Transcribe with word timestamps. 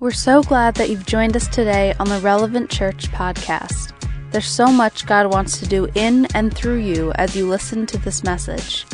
We're 0.00 0.12
so 0.12 0.44
glad 0.44 0.76
that 0.76 0.90
you've 0.90 1.06
joined 1.06 1.34
us 1.34 1.48
today 1.48 1.92
on 1.98 2.08
the 2.08 2.20
Relevant 2.20 2.70
Church 2.70 3.10
podcast. 3.10 3.92
There's 4.30 4.46
so 4.46 4.68
much 4.68 5.06
God 5.06 5.26
wants 5.26 5.58
to 5.58 5.66
do 5.66 5.88
in 5.96 6.26
and 6.36 6.54
through 6.54 6.78
you 6.78 7.10
as 7.16 7.34
you 7.34 7.48
listen 7.48 7.84
to 7.86 7.98
this 7.98 8.22
message. 8.22 8.86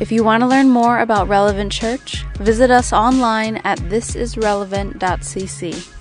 If 0.00 0.12
you 0.12 0.22
want 0.22 0.42
to 0.42 0.46
learn 0.46 0.68
more 0.68 0.98
about 0.98 1.28
Relevant 1.28 1.72
Church, 1.72 2.26
visit 2.40 2.70
us 2.70 2.92
online 2.92 3.56
at 3.64 3.78
thisisrelevant.cc. 3.78 5.94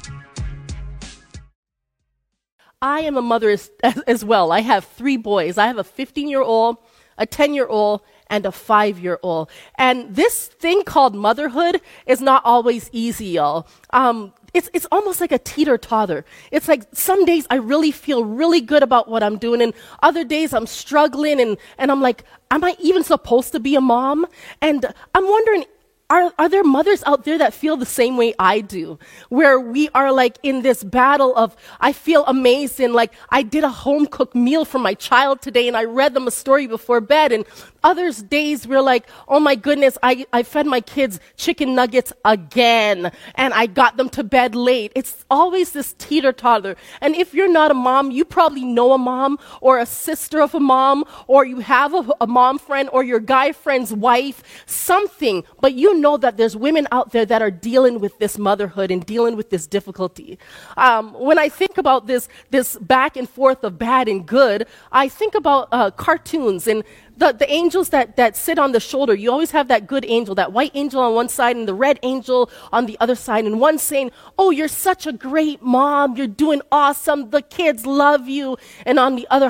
I 2.82 3.00
am 3.00 3.16
a 3.16 3.22
mother 3.22 3.52
as, 3.52 3.72
as, 4.08 4.26
well. 4.26 4.52
I 4.52 4.60
have 4.60 4.84
three 4.84 5.16
boys. 5.16 5.58
I 5.58 5.68
have 5.68 5.78
a 5.78 5.86
15 5.86 6.28
year 6.28 6.42
old, 6.42 6.76
a 7.18 7.26
10 7.26 7.54
year 7.54 7.68
old, 7.68 8.02
and 8.30 8.46
a 8.46 8.52
five 8.52 9.00
year 9.00 9.20
old. 9.24 9.50
And 9.78 10.16
this 10.16 10.48
thing 10.48 10.84
called 10.84 11.16
motherhood 11.16 11.82
is 12.06 12.22
not 12.22 12.44
always 12.46 12.90
easy, 12.92 13.28
y'all. 13.28 13.68
Um, 13.92 14.34
it's, 14.54 14.70
it's 14.74 14.88
almost 14.92 15.22
like 15.22 15.32
a 15.32 15.40
teeter 15.40 15.78
totter. 15.78 16.26
It's 16.52 16.68
like 16.68 16.84
some 16.94 17.26
days 17.26 17.46
I 17.50 17.56
really 17.56 17.92
feel 17.92 18.24
really 18.24 18.62
good 18.62 18.84
about 18.84 19.08
what 19.08 19.24
I'm 19.24 19.38
doing, 19.38 19.62
and 19.62 19.74
other 20.02 20.24
days 20.24 20.54
I'm 20.54 20.68
struggling, 20.68 21.40
and, 21.40 21.58
and 21.78 21.92
I'm 21.92 22.02
like, 22.02 22.24
am 22.52 22.64
I 22.64 22.76
even 22.80 23.04
supposed 23.04 23.52
to 23.54 23.60
be 23.60 23.76
a 23.76 23.82
mom? 23.82 24.26
And 24.62 24.86
I'm 25.14 25.28
wondering, 25.28 25.66
are, 26.10 26.34
are 26.40 26.50
there 26.50 26.64
mothers 26.64 27.04
out 27.06 27.24
there 27.24 27.38
that 27.38 27.54
feel 27.54 27.78
the 27.78 27.86
same 27.86 28.18
way 28.18 28.34
I 28.40 28.62
do? 28.62 28.98
Where 29.30 29.60
we 29.60 29.90
are 29.90 30.12
like 30.12 30.40
in 30.42 30.64
this 30.64 30.84
battle 30.84 31.36
of, 31.36 31.56
I 31.80 31.94
feel 31.94 32.26
amazing, 32.26 32.94
like 32.94 33.14
I 33.30 33.44
did 33.44 33.64
a 33.64 33.70
home 33.70 34.08
cooked 34.08 34.34
meal 34.34 34.66
for 34.66 34.80
my 34.80 34.96
child 34.96 35.40
today 35.42 35.68
and 35.68 35.78
I 35.78 35.84
read 35.84 36.16
them 36.16 36.26
a 36.26 36.32
story 36.32 36.66
before 36.66 37.00
bed 37.00 37.32
and 37.32 37.46
others 37.84 38.24
days 38.24 38.68
we're 38.68 38.82
like, 38.82 39.08
oh 39.28 39.40
my 39.40 39.54
goodness, 39.54 40.00
I, 40.02 40.26
I 40.34 40.42
fed 40.42 40.66
my 40.66 40.82
kids 40.82 41.20
chicken 41.38 41.76
nuggets 41.76 42.12
again 42.26 43.12
and 43.36 43.54
I 43.54 43.68
got 43.68 43.96
them 43.98 44.10
to 44.10 44.24
bed 44.24 44.56
late. 44.56 44.92
It's 44.96 45.26
always 45.30 45.74
this 45.74 45.94
teeter 46.00 46.34
totter. 46.34 46.76
And 47.02 47.16
if 47.16 47.36
you're 47.36 47.52
not 47.52 47.70
a 47.70 47.76
mom, 47.76 48.10
you 48.10 48.26
probably 48.26 48.66
know 48.66 48.94
a 48.94 48.98
mom 48.98 49.38
or 49.62 49.78
a 49.78 49.86
sister 49.86 50.42
of 50.42 50.56
a 50.56 50.60
mom 50.60 51.06
or 51.28 51.46
you 51.46 51.60
have 51.60 51.94
a, 51.94 52.04
a 52.20 52.26
mom 52.26 52.58
friend 52.58 52.90
or 52.92 53.04
your 53.04 53.20
guy 53.20 53.52
friend's 53.52 53.94
wife, 53.94 54.42
something, 54.66 55.44
but 55.62 55.76
you 55.76 55.99
know 56.00 56.18
that 56.18 56.38
there's 56.38 56.56
women 56.56 56.88
out 56.92 57.12
there 57.12 57.26
that 57.26 57.42
are 57.42 57.52
dealing 57.52 58.00
with 58.00 58.18
this 58.20 58.38
motherhood 58.38 58.92
and 58.92 59.06
dealing 59.06 59.36
with 59.36 59.50
this 59.50 59.68
difficulty. 59.68 60.40
Um, 60.78 61.14
when 61.14 61.38
I 61.38 61.50
think 61.50 61.78
about 61.78 62.08
this, 62.08 62.28
this 62.50 62.78
back 62.78 63.18
and 63.18 63.30
forth 63.30 63.64
of 63.64 63.78
bad 63.78 64.08
and 64.08 64.26
good, 64.26 64.68
I 64.92 65.10
think 65.10 65.36
about 65.36 65.68
uh, 65.72 65.92
cartoons 65.92 66.68
and 66.68 66.84
the, 67.20 67.34
the 67.34 67.52
angels 67.52 67.90
that, 67.90 68.16
that 68.16 68.38
sit 68.38 68.58
on 68.58 68.72
the 68.72 68.80
shoulder. 68.80 69.14
You 69.14 69.32
always 69.32 69.52
have 69.52 69.68
that 69.68 69.88
good 69.88 70.06
angel, 70.08 70.36
that 70.36 70.54
white 70.54 70.72
angel 70.74 71.02
on 71.02 71.14
one 71.14 71.30
side 71.30 71.56
and 71.56 71.68
the 71.68 71.74
red 71.74 72.00
angel 72.02 72.50
on 72.72 72.86
the 72.86 72.98
other 73.00 73.16
side. 73.16 73.46
And 73.46 73.60
one 73.60 73.78
saying, 73.78 74.12
Oh, 74.38 74.52
you're 74.52 74.70
such 74.70 75.06
a 75.06 75.12
great 75.12 75.62
mom. 75.62 76.16
You're 76.16 76.28
doing 76.28 76.62
awesome. 76.72 77.30
The 77.30 77.42
kids 77.42 77.86
love 77.86 78.30
you. 78.30 78.58
And 78.86 78.98
on 78.98 79.16
the 79.16 79.28
other 79.30 79.50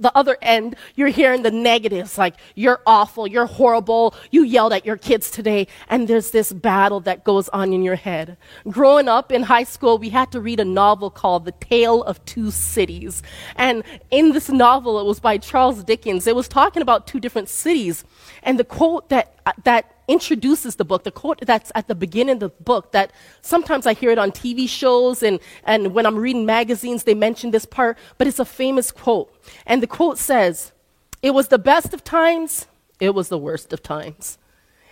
the 0.00 0.16
other 0.16 0.36
end, 0.42 0.76
you're 0.94 1.08
hearing 1.08 1.42
the 1.42 1.50
negatives 1.50 2.18
like, 2.18 2.34
you're 2.54 2.80
awful, 2.86 3.26
you're 3.26 3.46
horrible, 3.46 4.14
you 4.30 4.42
yelled 4.42 4.72
at 4.72 4.86
your 4.86 4.96
kids 4.96 5.30
today, 5.30 5.66
and 5.88 6.08
there's 6.08 6.30
this 6.30 6.52
battle 6.52 7.00
that 7.00 7.24
goes 7.24 7.48
on 7.50 7.72
in 7.72 7.82
your 7.82 7.96
head. 7.96 8.36
Growing 8.68 9.08
up 9.08 9.32
in 9.32 9.42
high 9.42 9.64
school, 9.64 9.98
we 9.98 10.10
had 10.10 10.30
to 10.32 10.40
read 10.40 10.60
a 10.60 10.64
novel 10.64 11.10
called 11.10 11.44
The 11.44 11.52
Tale 11.52 12.02
of 12.02 12.24
Two 12.24 12.50
Cities. 12.50 13.22
And 13.56 13.82
in 14.10 14.32
this 14.32 14.48
novel, 14.48 15.00
it 15.00 15.04
was 15.04 15.20
by 15.20 15.38
Charles 15.38 15.82
Dickens. 15.84 16.26
It 16.26 16.36
was 16.36 16.48
talking 16.48 16.82
about 16.82 17.06
two 17.06 17.20
different 17.20 17.48
cities. 17.48 18.04
And 18.42 18.58
the 18.58 18.64
quote 18.64 19.08
that, 19.08 19.34
that 19.64 19.95
introduces 20.08 20.76
the 20.76 20.84
book, 20.84 21.04
the 21.04 21.10
quote 21.10 21.40
that's 21.42 21.72
at 21.74 21.88
the 21.88 21.94
beginning 21.94 22.34
of 22.34 22.40
the 22.40 22.48
book, 22.48 22.92
that 22.92 23.12
sometimes 23.42 23.86
I 23.86 23.94
hear 23.94 24.10
it 24.10 24.18
on 24.18 24.30
TV 24.30 24.68
shows 24.68 25.22
and, 25.22 25.40
and 25.64 25.94
when 25.94 26.06
I'm 26.06 26.16
reading 26.16 26.46
magazines, 26.46 27.04
they 27.04 27.14
mention 27.14 27.50
this 27.50 27.66
part, 27.66 27.98
but 28.18 28.26
it's 28.26 28.38
a 28.38 28.44
famous 28.44 28.90
quote. 28.90 29.32
And 29.66 29.82
the 29.82 29.86
quote 29.86 30.18
says, 30.18 30.72
It 31.22 31.32
was 31.32 31.48
the 31.48 31.58
best 31.58 31.92
of 31.92 32.04
times, 32.04 32.66
it 33.00 33.14
was 33.14 33.28
the 33.28 33.38
worst 33.38 33.72
of 33.72 33.82
times. 33.82 34.38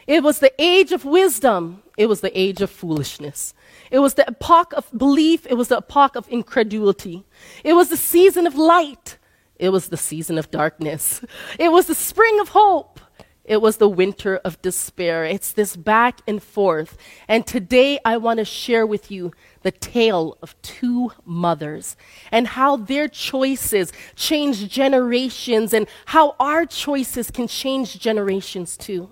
It 0.06 0.22
was 0.22 0.38
the 0.40 0.52
age 0.58 0.92
of 0.92 1.04
wisdom, 1.04 1.82
it 1.96 2.06
was 2.06 2.20
the 2.20 2.38
age 2.38 2.60
of 2.60 2.70
foolishness. 2.70 3.54
It 3.90 4.00
was 4.00 4.14
the 4.14 4.28
epoch 4.28 4.72
of 4.74 4.90
belief, 4.96 5.46
it 5.46 5.54
was 5.54 5.68
the 5.68 5.78
epoch 5.78 6.16
of 6.16 6.28
incredulity. 6.28 7.24
It 7.62 7.72
was 7.74 7.88
the 7.88 7.96
season 7.96 8.46
of 8.46 8.56
light, 8.56 9.18
it 9.56 9.70
was 9.70 9.88
the 9.88 9.96
season 9.96 10.36
of 10.36 10.50
darkness. 10.50 11.22
It 11.58 11.70
was 11.70 11.86
the 11.86 11.94
spring 11.94 12.40
of 12.40 12.48
hope, 12.48 13.00
it 13.44 13.60
was 13.60 13.76
the 13.76 13.88
winter 13.88 14.36
of 14.38 14.60
despair. 14.62 15.24
It's 15.24 15.52
this 15.52 15.76
back 15.76 16.20
and 16.26 16.42
forth. 16.42 16.96
And 17.28 17.46
today 17.46 17.98
I 18.04 18.16
want 18.16 18.38
to 18.38 18.44
share 18.44 18.86
with 18.86 19.10
you 19.10 19.32
the 19.62 19.70
tale 19.70 20.38
of 20.40 20.60
two 20.62 21.12
mothers 21.24 21.96
and 22.32 22.46
how 22.48 22.76
their 22.76 23.06
choices 23.06 23.92
change 24.16 24.68
generations 24.68 25.74
and 25.74 25.86
how 26.06 26.36
our 26.40 26.64
choices 26.64 27.30
can 27.30 27.46
change 27.46 27.98
generations 27.98 28.76
too. 28.76 29.10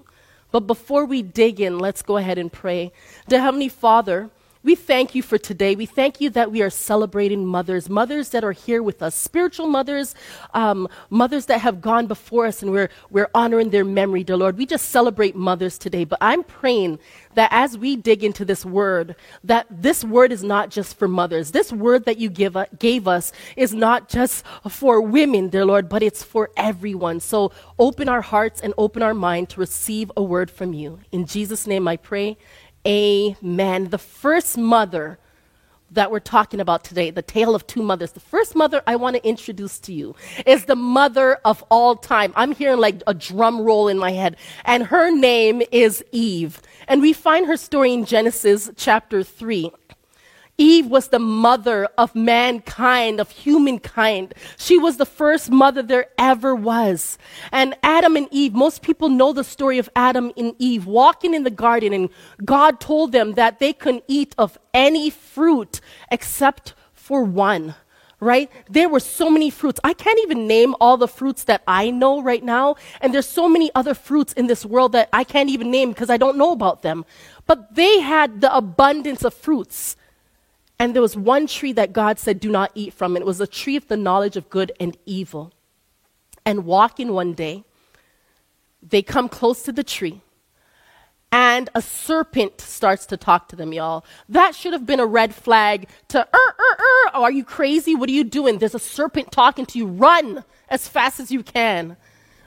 But 0.51 0.61
before 0.61 1.05
we 1.05 1.23
dig 1.23 1.61
in, 1.61 1.79
let's 1.79 2.03
go 2.03 2.17
ahead 2.17 2.39
and 2.39 2.53
pray. 2.53 2.93
Dear 3.29 3.41
Heavenly 3.41 3.69
Father, 3.69 4.31
we 4.63 4.75
thank 4.77 5.15
you 5.15 5.23
for 5.23 5.39
today. 5.39 5.75
We 5.75 5.87
thank 5.87 6.21
you 6.21 6.31
that 6.31 6.53
we 6.53 6.63
are 6.63 6.71
celebrating 6.71 7.45
mothers, 7.45 7.91
mothers 7.91 8.29
that 8.31 8.45
are 8.45 8.53
here 8.53 8.83
with 8.83 9.03
us, 9.03 9.15
spiritual 9.15 9.67
mothers, 9.67 10.15
um, 10.55 10.89
mothers 11.11 11.47
that 11.47 11.61
have 11.61 11.81
gone 11.81 12.07
before 12.07 12.47
us, 12.47 12.63
and 12.63 12.71
we're, 12.71 12.89
we're 13.11 13.31
honoring 13.35 13.71
their 13.71 13.85
memory, 13.85 14.23
dear 14.23 14.37
Lord. 14.37 14.57
We 14.57 14.67
just 14.67 14.91
celebrate 14.91 15.35
mothers 15.35 15.79
today. 15.79 16.05
But 16.05 16.19
I'm 16.21 16.45
praying 16.45 17.01
that 17.35 17.49
as 17.53 17.77
we 17.77 17.97
dig 17.97 18.23
into 18.23 18.45
this 18.45 18.65
word, 18.65 19.17
that 19.43 19.67
this 19.69 20.05
word 20.05 20.31
is 20.31 20.45
not 20.45 20.71
just 20.71 20.97
for 20.97 21.09
mothers. 21.09 21.51
This 21.51 21.73
word 21.73 22.05
that 22.05 22.19
you 22.19 22.29
give, 22.29 22.57
uh, 22.57 22.67
gave 22.79 23.09
us 23.09 23.33
is 23.57 23.75
not 23.75 24.09
just 24.09 24.45
for 24.69 25.01
women, 25.01 25.49
dear 25.49 25.65
Lord, 25.65 25.89
but 25.89 26.03
it's 26.03 26.23
for 26.23 26.51
everyone. 26.57 27.19
So 27.19 27.51
open 27.79 28.09
our 28.09 28.23
hearts 28.23 28.61
and 28.61 28.75
open 28.79 29.03
our 29.03 29.15
mind 29.15 29.49
to 29.51 29.61
receive 29.61 30.13
a 30.17 30.23
word 30.23 30.51
from 30.51 30.73
you. 30.73 31.01
In 31.11 31.27
Jesus' 31.27 31.67
name 31.67 31.89
I 31.89 31.97
pray. 31.97 32.37
Amen. 32.87 33.91
The 33.91 33.99
first 33.99 34.59
mother 34.59 35.19
that 35.93 36.11
we're 36.11 36.21
talking 36.21 36.59
about 36.61 36.85
today, 36.85 37.11
the 37.11 37.23
tale 37.23 37.55
of 37.55 37.67
two 37.67 37.83
mothers. 37.83 38.13
The 38.13 38.21
first 38.21 38.57
mother 38.57 38.83
I 38.87 38.97
want 38.97 39.17
to 39.17 39.29
introduce 39.29 39.79
to 39.81 39.93
you 39.93 40.15
is 40.47 40.65
the 40.65 40.77
mother 40.77 41.35
of 41.45 41.63
all 41.71 41.97
time. 41.97 42.33
I'm 42.35 42.53
hearing 42.53 42.79
like 42.81 43.03
a 43.07 43.15
drum 43.15 43.61
roll 43.61 43.89
in 43.89 43.99
my 43.99 44.11
head. 44.11 44.37
And 44.65 44.85
her 44.85 45.11
name 45.11 45.63
is 45.71 46.03
Eve. 46.11 46.61
And 46.89 47.03
we 47.03 47.13
find 47.13 47.47
her 47.47 47.57
story 47.57 47.93
in 47.93 48.05
Genesis 48.05 48.71
chapter 48.77 49.23
3. 49.23 49.71
Eve 50.59 50.87
was 50.87 51.09
the 51.09 51.19
mother 51.19 51.89
of 51.97 52.15
mankind, 52.15 53.21
of 53.21 53.31
humankind. 53.31 54.35
She 54.57 54.79
was 54.79 54.97
the 54.97 55.07
first 55.07 55.51
mother 55.51 55.83
there 55.83 56.07
ever 56.19 56.55
was. 56.55 57.19
And 57.51 57.75
Adam 57.83 58.17
and 58.17 58.29
Eve, 58.31 58.55
most 58.55 58.83
people 58.83 59.09
know 59.09 59.33
the 59.33 59.45
story 59.45 59.79
of 59.79 59.89
Adam 59.97 60.33
and 60.37 60.55
Eve 60.59 60.87
walking 60.87 61.35
in 61.35 61.45
the 61.45 61.51
garden, 61.51 61.93
and 61.93 62.11
God 62.45 62.81
told 62.81 63.13
them 63.13 63.33
that 63.35 63.59
they 63.59 63.73
couldn't 63.73 64.05
eat 64.09 64.35
of 64.39 64.59
any 64.75 65.11
fruit 65.11 65.81
except 66.11 66.75
for 66.93 67.25
one 67.25 67.75
right? 68.23 68.53
There 68.71 68.89
were 68.89 69.01
so 69.01 69.29
many 69.29 69.51
fruits. 69.51 69.81
I 69.83 69.95
can't 69.95 70.21
even 70.21 70.47
name 70.47 70.77
all 70.81 70.97
the 70.97 71.09
fruits 71.09 71.43
that 71.45 71.61
I 71.67 71.91
know 71.91 72.23
right 72.23 72.43
now. 72.43 72.77
And 73.01 73.13
there's 73.13 73.27
so 73.27 73.49
many 73.49 73.73
other 73.75 73.95
fruits 73.95 74.33
in 74.35 74.47
this 74.47 74.65
world 74.65 74.93
that 74.93 75.09
I 75.13 75.25
can't 75.25 75.51
even 75.51 75.73
name 75.73 75.89
because 75.89 76.09
I 76.09 76.19
don't 76.19 76.39
know 76.39 76.53
about 76.53 76.83
them. 76.83 77.05
But 77.47 77.75
they 77.75 77.99
had 77.99 78.41
the 78.41 78.57
abundance 78.57 79.25
of 79.25 79.35
fruits. 79.35 79.97
And 80.79 80.95
there 80.95 81.03
was 81.03 81.17
one 81.17 81.47
tree 81.47 81.73
that 81.73 81.93
God 81.93 82.19
said, 82.19 82.41
Do 82.41 82.51
not 82.51 82.73
eat 82.75 82.93
from. 82.93 83.15
And 83.17 83.23
it 83.23 83.27
was 83.27 83.41
a 83.41 83.47
tree 83.47 83.77
of 83.77 83.89
the 83.89 83.97
knowledge 83.97 84.37
of 84.37 84.51
good 84.51 84.73
and 84.81 84.97
evil. 85.07 85.53
And 86.45 86.65
walking 86.65 87.13
one 87.13 87.35
day, 87.35 87.65
they 88.83 89.03
come 89.03 89.29
close 89.29 89.63
to 89.63 89.73
the 89.73 89.85
tree. 89.85 90.23
And 91.31 91.71
a 91.75 91.81
serpent 91.81 92.61
starts 92.61 93.07
to 93.07 93.17
talk 93.17 93.49
to 93.49 93.57
them, 93.57 93.73
y'all. 93.73 94.05
That 94.29 94.55
should 94.55 94.75
have 94.75 94.85
been 94.85 95.01
a 95.01 95.07
red 95.07 95.35
flag 95.35 95.89
to, 96.09 96.21
er, 96.21 96.25
er, 96.35 96.73
er, 96.73 97.11
oh, 97.15 97.23
are 97.23 97.33
you 97.33 97.43
crazy? 97.43 97.95
What 97.95 98.11
are 98.11 98.13
you 98.13 98.25
doing? 98.25 98.59
There's 98.59 98.75
a 98.75 98.79
serpent 98.79 99.33
talking 99.33 99.65
to 99.67 99.79
you. 99.79 99.87
Run 99.87 100.45
as 100.69 100.89
fast 100.89 101.21
as 101.21 101.31
you 101.31 101.43
can. 101.43 101.97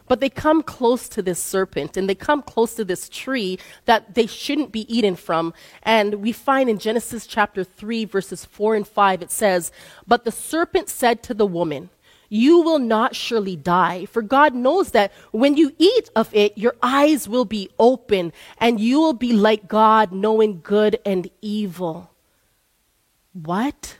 But 0.08 0.20
they 0.20 0.30
come 0.30 0.62
close 0.62 1.10
to 1.10 1.22
this 1.22 1.42
serpent 1.42 1.98
and 1.98 2.08
they 2.08 2.16
come 2.16 2.42
close 2.42 2.76
to 2.76 2.86
this 2.86 3.10
tree 3.10 3.58
that 3.86 4.14
they 4.14 4.28
shouldn't 4.28 4.72
be 4.72 4.92
eaten 4.96 5.16
from. 5.16 5.54
And 5.84 6.16
we 6.16 6.32
find 6.32 6.70
in 6.70 6.78
Genesis 6.78 7.26
chapter 7.26 7.64
3, 7.64 8.06
verses 8.06 8.46
4 8.46 8.76
and 8.76 8.88
5, 8.88 9.22
it 9.24 9.32
says, 9.32 9.72
But 10.06 10.26
the 10.26 10.32
serpent 10.32 10.90
said 10.90 11.24
to 11.24 11.34
the 11.34 11.48
woman, 11.48 11.90
You 12.30 12.62
will 12.62 12.80
not 12.80 13.16
surely 13.16 13.56
die, 13.56 14.06
for 14.06 14.22
God 14.22 14.54
knows 14.54 14.92
that 14.92 15.12
when 15.32 15.58
you 15.58 15.74
eat 15.80 16.10
of 16.16 16.34
it, 16.34 16.58
your 16.58 16.76
eyes 16.84 17.28
will 17.28 17.46
be 17.46 17.70
open 17.80 18.32
and 18.60 18.80
you 18.80 19.00
will 19.00 19.14
be 19.14 19.34
like 19.34 19.68
God, 19.68 20.12
knowing 20.12 20.62
good 20.62 21.00
and 21.06 21.30
evil. 21.42 22.12
What? 23.34 23.98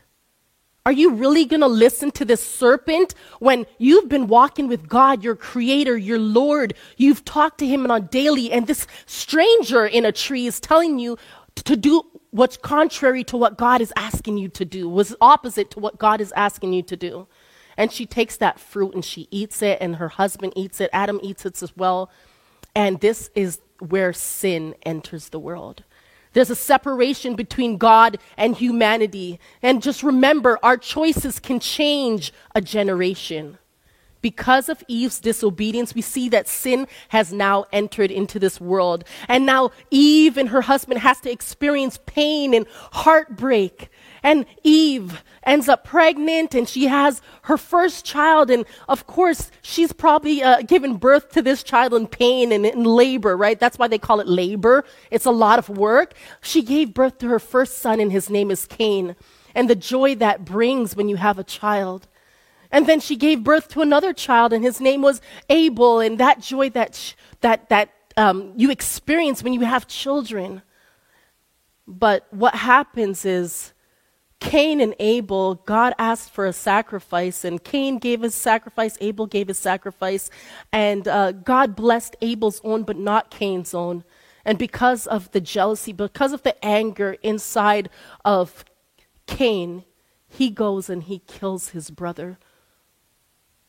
Are 0.86 0.92
you 0.92 1.14
really 1.14 1.44
going 1.46 1.62
to 1.62 1.66
listen 1.66 2.12
to 2.12 2.24
this 2.24 2.40
serpent 2.40 3.16
when 3.40 3.66
you've 3.76 4.08
been 4.08 4.28
walking 4.28 4.68
with 4.68 4.88
God, 4.88 5.24
your 5.24 5.34
creator, 5.34 5.96
your 5.96 6.20
Lord? 6.20 6.74
You've 6.96 7.24
talked 7.24 7.58
to 7.58 7.66
him 7.66 7.82
on 7.82 7.90
a 7.90 7.98
daily, 7.98 8.52
and 8.52 8.68
this 8.68 8.86
stranger 9.04 9.84
in 9.84 10.04
a 10.04 10.12
tree 10.12 10.46
is 10.46 10.60
telling 10.60 11.00
you 11.00 11.18
to 11.56 11.76
do 11.76 12.04
what's 12.30 12.56
contrary 12.56 13.24
to 13.24 13.36
what 13.36 13.58
God 13.58 13.80
is 13.80 13.92
asking 13.96 14.38
you 14.38 14.48
to 14.50 14.64
do, 14.64 14.88
was 14.88 15.16
opposite 15.20 15.72
to 15.72 15.80
what 15.80 15.98
God 15.98 16.20
is 16.20 16.30
asking 16.36 16.72
you 16.72 16.84
to 16.84 16.96
do. 16.96 17.26
And 17.76 17.90
she 17.90 18.06
takes 18.06 18.36
that 18.36 18.60
fruit 18.60 18.94
and 18.94 19.04
she 19.04 19.26
eats 19.32 19.62
it, 19.62 19.78
and 19.80 19.96
her 19.96 20.10
husband 20.10 20.52
eats 20.54 20.80
it. 20.80 20.88
Adam 20.92 21.18
eats 21.20 21.44
it 21.44 21.60
as 21.64 21.76
well. 21.76 22.12
And 22.76 23.00
this 23.00 23.28
is 23.34 23.60
where 23.80 24.12
sin 24.12 24.76
enters 24.84 25.30
the 25.30 25.40
world. 25.40 25.82
There's 26.36 26.50
a 26.50 26.54
separation 26.54 27.34
between 27.34 27.78
God 27.78 28.18
and 28.36 28.54
humanity. 28.54 29.40
And 29.62 29.82
just 29.82 30.02
remember, 30.02 30.58
our 30.62 30.76
choices 30.76 31.40
can 31.40 31.60
change 31.60 32.30
a 32.54 32.60
generation. 32.60 33.56
Because 34.20 34.68
of 34.68 34.84
Eve's 34.86 35.18
disobedience, 35.18 35.94
we 35.94 36.02
see 36.02 36.28
that 36.28 36.46
sin 36.46 36.88
has 37.08 37.32
now 37.32 37.64
entered 37.72 38.10
into 38.10 38.38
this 38.38 38.60
world. 38.60 39.04
And 39.28 39.46
now 39.46 39.70
Eve 39.90 40.36
and 40.36 40.50
her 40.50 40.60
husband 40.60 41.00
has 41.00 41.22
to 41.22 41.30
experience 41.30 41.98
pain 42.04 42.52
and 42.52 42.66
heartbreak. 42.92 43.88
And 44.26 44.44
Eve 44.64 45.22
ends 45.44 45.68
up 45.68 45.84
pregnant 45.84 46.52
and 46.52 46.68
she 46.68 46.88
has 46.88 47.22
her 47.42 47.56
first 47.56 48.04
child. 48.04 48.50
And 48.50 48.64
of 48.88 49.06
course, 49.06 49.52
she's 49.62 49.92
probably 49.92 50.42
uh, 50.42 50.62
given 50.62 50.96
birth 50.96 51.30
to 51.34 51.42
this 51.42 51.62
child 51.62 51.94
in 51.94 52.08
pain 52.08 52.50
and 52.50 52.66
in 52.66 52.82
labor, 52.82 53.36
right? 53.36 53.56
That's 53.60 53.78
why 53.78 53.86
they 53.86 54.00
call 54.00 54.18
it 54.18 54.26
labor. 54.26 54.84
It's 55.12 55.26
a 55.26 55.30
lot 55.30 55.60
of 55.60 55.68
work. 55.68 56.14
She 56.42 56.60
gave 56.62 56.92
birth 56.92 57.18
to 57.18 57.28
her 57.28 57.38
first 57.38 57.78
son 57.78 58.00
and 58.00 58.10
his 58.10 58.28
name 58.28 58.50
is 58.50 58.66
Cain. 58.66 59.14
And 59.54 59.70
the 59.70 59.76
joy 59.76 60.16
that 60.16 60.44
brings 60.44 60.96
when 60.96 61.08
you 61.08 61.14
have 61.14 61.38
a 61.38 61.44
child. 61.44 62.08
And 62.72 62.88
then 62.88 62.98
she 62.98 63.14
gave 63.14 63.44
birth 63.44 63.68
to 63.68 63.80
another 63.80 64.12
child, 64.12 64.52
and 64.52 64.64
his 64.64 64.80
name 64.80 65.00
was 65.00 65.20
Abel. 65.48 66.00
And 66.00 66.18
that 66.18 66.40
joy 66.40 66.68
that, 66.70 66.96
sh- 66.96 67.14
that, 67.42 67.68
that 67.68 67.90
um, 68.16 68.52
you 68.56 68.72
experience 68.72 69.40
when 69.44 69.52
you 69.52 69.60
have 69.60 69.86
children. 69.86 70.62
But 71.86 72.26
what 72.32 72.56
happens 72.56 73.24
is 73.24 73.72
Cain 74.40 74.80
and 74.80 74.94
Abel, 75.00 75.56
God 75.66 75.94
asked 75.98 76.30
for 76.30 76.46
a 76.46 76.52
sacrifice, 76.52 77.44
and 77.44 77.62
Cain 77.62 77.98
gave 77.98 78.22
his 78.22 78.34
sacrifice, 78.34 78.98
Abel 79.00 79.26
gave 79.26 79.48
his 79.48 79.58
sacrifice, 79.58 80.30
and 80.72 81.08
uh, 81.08 81.32
God 81.32 81.74
blessed 81.74 82.16
Abel's 82.20 82.60
own, 82.62 82.82
but 82.82 82.98
not 82.98 83.30
Cain's 83.30 83.74
own. 83.74 84.04
And 84.44 84.58
because 84.58 85.06
of 85.06 85.30
the 85.32 85.40
jealousy, 85.40 85.92
because 85.92 86.32
of 86.32 86.42
the 86.42 86.64
anger 86.64 87.16
inside 87.22 87.88
of 88.24 88.64
Cain, 89.26 89.84
he 90.28 90.50
goes 90.50 90.88
and 90.88 91.02
he 91.02 91.18
kills 91.20 91.70
his 91.70 91.90
brother. 91.90 92.38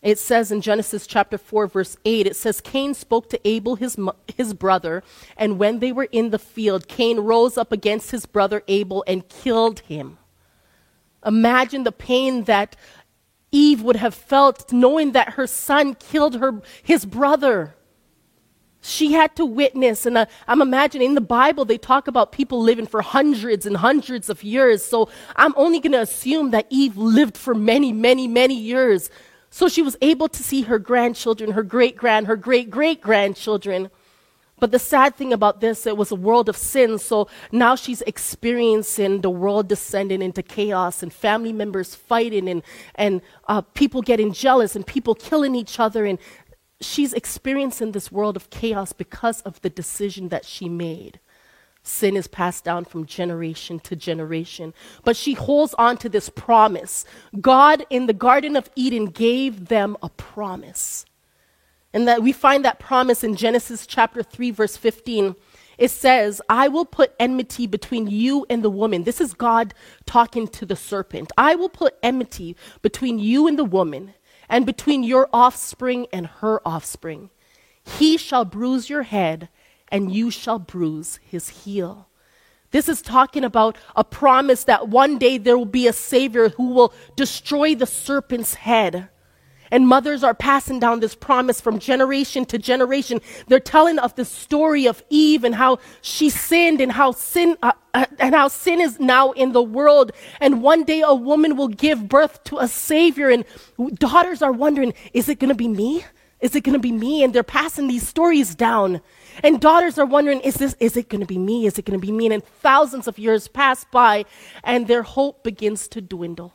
It 0.01 0.19
says 0.19 0.51
in 0.51 0.61
Genesis 0.61 1.07
chapter 1.07 1.37
4, 1.37 1.67
verse 1.67 1.97
8, 2.05 2.27
it 2.27 2.35
says, 2.35 2.61
Cain 2.61 2.93
spoke 2.93 3.29
to 3.31 3.47
Abel, 3.47 3.75
his, 3.77 3.97
his 4.35 4.53
brother, 4.53 5.03
and 5.35 5.57
when 5.57 5.79
they 5.79 5.91
were 5.91 6.07
in 6.11 6.29
the 6.29 6.39
field, 6.39 6.87
Cain 6.87 7.19
rose 7.21 7.57
up 7.57 7.71
against 7.71 8.11
his 8.11 8.25
brother 8.25 8.63
Abel 8.67 9.03
and 9.07 9.27
killed 9.27 9.79
him. 9.79 10.19
Imagine 11.25 11.83
the 11.83 11.91
pain 11.91 12.43
that 12.43 12.75
Eve 13.51 13.81
would 13.81 13.95
have 13.95 14.13
felt 14.13 14.71
knowing 14.71 15.13
that 15.13 15.33
her 15.33 15.47
son 15.47 15.95
killed 15.95 16.35
her, 16.35 16.61
his 16.83 17.05
brother. 17.05 17.75
She 18.81 19.13
had 19.13 19.35
to 19.35 19.45
witness, 19.45 20.05
and 20.05 20.17
uh, 20.17 20.25
I'm 20.47 20.61
imagining 20.61 21.09
in 21.09 21.15
the 21.15 21.21
Bible 21.21 21.65
they 21.65 21.77
talk 21.77 22.07
about 22.07 22.31
people 22.31 22.61
living 22.61 22.85
for 22.85 23.01
hundreds 23.01 23.65
and 23.65 23.77
hundreds 23.77 24.29
of 24.29 24.43
years. 24.43 24.85
So 24.85 25.09
I'm 25.35 25.53
only 25.57 25.79
going 25.79 25.93
to 25.93 26.01
assume 26.01 26.51
that 26.51 26.67
Eve 26.69 26.95
lived 26.95 27.37
for 27.37 27.53
many, 27.53 27.91
many, 27.91 28.27
many 28.27 28.55
years. 28.55 29.09
So 29.49 29.67
she 29.67 29.81
was 29.81 29.97
able 30.01 30.27
to 30.29 30.43
see 30.43 30.61
her 30.63 30.79
grandchildren, 30.79 31.51
her 31.51 31.63
great 31.63 31.95
grand, 31.95 32.27
her 32.27 32.35
great 32.35 32.69
great 32.69 33.01
grandchildren. 33.01 33.89
But 34.59 34.71
the 34.71 34.79
sad 34.79 35.15
thing 35.15 35.33
about 35.33 35.61
this, 35.61 35.85
it 35.85 35.97
was 35.97 36.11
a 36.11 36.15
world 36.15 36.49
of 36.49 36.57
sin. 36.57 36.97
So 36.97 37.27
now 37.51 37.75
she's 37.75 38.01
experiencing 38.01 39.21
the 39.21 39.29
world 39.29 39.67
descending 39.67 40.21
into 40.21 40.41
chaos 40.41 41.03
and 41.03 41.13
family 41.13 41.53
members 41.53 41.93
fighting 41.93 42.49
and, 42.49 42.63
and 42.95 43.21
uh, 43.47 43.61
people 43.61 44.01
getting 44.01 44.33
jealous 44.33 44.75
and 44.75 44.85
people 44.85 45.13
killing 45.13 45.53
each 45.53 45.79
other. 45.79 46.05
And 46.05 46.17
she's 46.81 47.13
experiencing 47.13 47.91
this 47.91 48.11
world 48.11 48.35
of 48.35 48.49
chaos 48.49 48.93
because 48.93 49.41
of 49.41 49.61
the 49.61 49.69
decision 49.69 50.29
that 50.29 50.45
she 50.45 50.67
made. 50.67 51.19
Sin 51.83 52.17
is 52.17 52.27
passed 52.27 52.65
down 52.65 52.83
from 52.83 53.05
generation 53.05 53.79
to 53.81 53.95
generation. 53.95 54.73
But 55.05 55.15
she 55.15 55.33
holds 55.33 55.73
on 55.75 55.97
to 55.97 56.09
this 56.09 56.29
promise. 56.29 57.05
God 57.39 57.85
in 57.89 58.07
the 58.07 58.13
Garden 58.13 58.55
of 58.55 58.69
Eden 58.75 59.05
gave 59.05 59.67
them 59.67 59.95
a 60.01 60.09
promise. 60.09 61.05
And 61.97 62.07
that 62.07 62.21
we 62.21 62.31
find 62.31 62.63
that 62.63 62.77
promise 62.77 63.23
in 63.23 63.35
Genesis 63.35 63.87
chapter 63.87 64.21
3, 64.21 64.51
verse 64.51 64.77
15. 64.77 65.35
It 65.79 65.89
says, 65.89 66.39
I 66.47 66.67
will 66.67 66.85
put 66.85 67.15
enmity 67.19 67.65
between 67.65 68.05
you 68.05 68.45
and 68.51 68.63
the 68.63 68.69
woman. 68.69 69.03
This 69.03 69.19
is 69.19 69.33
God 69.33 69.73
talking 70.05 70.47
to 70.49 70.63
the 70.63 70.75
serpent. 70.75 71.31
I 71.39 71.55
will 71.55 71.69
put 71.69 71.95
enmity 72.03 72.55
between 72.83 73.17
you 73.17 73.47
and 73.47 73.57
the 73.57 73.65
woman, 73.65 74.13
and 74.47 74.63
between 74.63 75.01
your 75.01 75.27
offspring 75.33 76.05
and 76.13 76.27
her 76.27 76.61
offspring. 76.67 77.31
He 77.83 78.15
shall 78.15 78.45
bruise 78.45 78.91
your 78.91 79.01
head, 79.01 79.49
and 79.87 80.11
you 80.11 80.29
shall 80.29 80.59
bruise 80.59 81.19
his 81.23 81.49
heel. 81.49 82.09
This 82.69 82.87
is 82.87 83.01
talking 83.01 83.43
about 83.43 83.75
a 83.95 84.03
promise 84.03 84.65
that 84.65 84.87
one 84.87 85.17
day 85.17 85.39
there 85.39 85.57
will 85.57 85.65
be 85.65 85.87
a 85.87 85.93
Savior 85.93 86.49
who 86.49 86.75
will 86.75 86.93
destroy 87.15 87.73
the 87.73 87.87
serpent's 87.87 88.53
head. 88.53 89.09
And 89.71 89.87
mothers 89.87 90.23
are 90.23 90.33
passing 90.33 90.79
down 90.79 90.99
this 90.99 91.15
promise 91.15 91.61
from 91.61 91.79
generation 91.79 92.45
to 92.45 92.57
generation. 92.57 93.21
They're 93.47 93.59
telling 93.59 93.99
of 93.99 94.15
the 94.15 94.25
story 94.25 94.85
of 94.85 95.03
Eve 95.09 95.43
and 95.43 95.55
how 95.55 95.79
she 96.01 96.29
sinned 96.29 96.81
and 96.81 96.91
how 96.91 97.11
sin 97.11 97.57
uh, 97.61 97.73
uh, 97.93 98.05
and 98.19 98.35
how 98.35 98.47
sin 98.47 98.79
is 98.79 98.99
now 98.99 99.31
in 99.31 99.53
the 99.53 99.61
world. 99.63 100.11
And 100.39 100.61
one 100.61 100.83
day 100.83 101.01
a 101.01 101.13
woman 101.13 101.55
will 101.57 101.67
give 101.67 102.07
birth 102.07 102.43
to 102.45 102.59
a 102.59 102.67
savior 102.67 103.29
and 103.29 103.45
daughters 103.95 104.41
are 104.41 104.51
wondering, 104.51 104.93
is 105.13 105.29
it 105.29 105.39
going 105.39 105.49
to 105.49 105.55
be 105.55 105.67
me? 105.67 106.05
Is 106.39 106.55
it 106.55 106.61
going 106.61 106.73
to 106.73 106.79
be 106.79 106.91
me? 106.91 107.23
And 107.23 107.33
they're 107.33 107.43
passing 107.43 107.87
these 107.87 108.07
stories 108.07 108.53
down. 108.53 109.01
And 109.43 109.59
daughters 109.59 109.97
are 109.97 110.05
wondering, 110.05 110.39
is 110.41 110.55
this, 110.55 110.75
is 110.79 110.95
it 110.95 111.09
going 111.09 111.21
to 111.21 111.27
be 111.27 111.37
me? 111.37 111.65
Is 111.65 111.79
it 111.79 111.85
going 111.85 111.99
to 111.99 112.05
be 112.05 112.11
me? 112.11 112.31
And 112.31 112.43
thousands 112.43 113.07
of 113.07 113.17
years 113.17 113.47
pass 113.47 113.83
by 113.85 114.25
and 114.63 114.87
their 114.87 115.03
hope 115.03 115.43
begins 115.43 115.87
to 115.89 116.01
dwindle. 116.01 116.53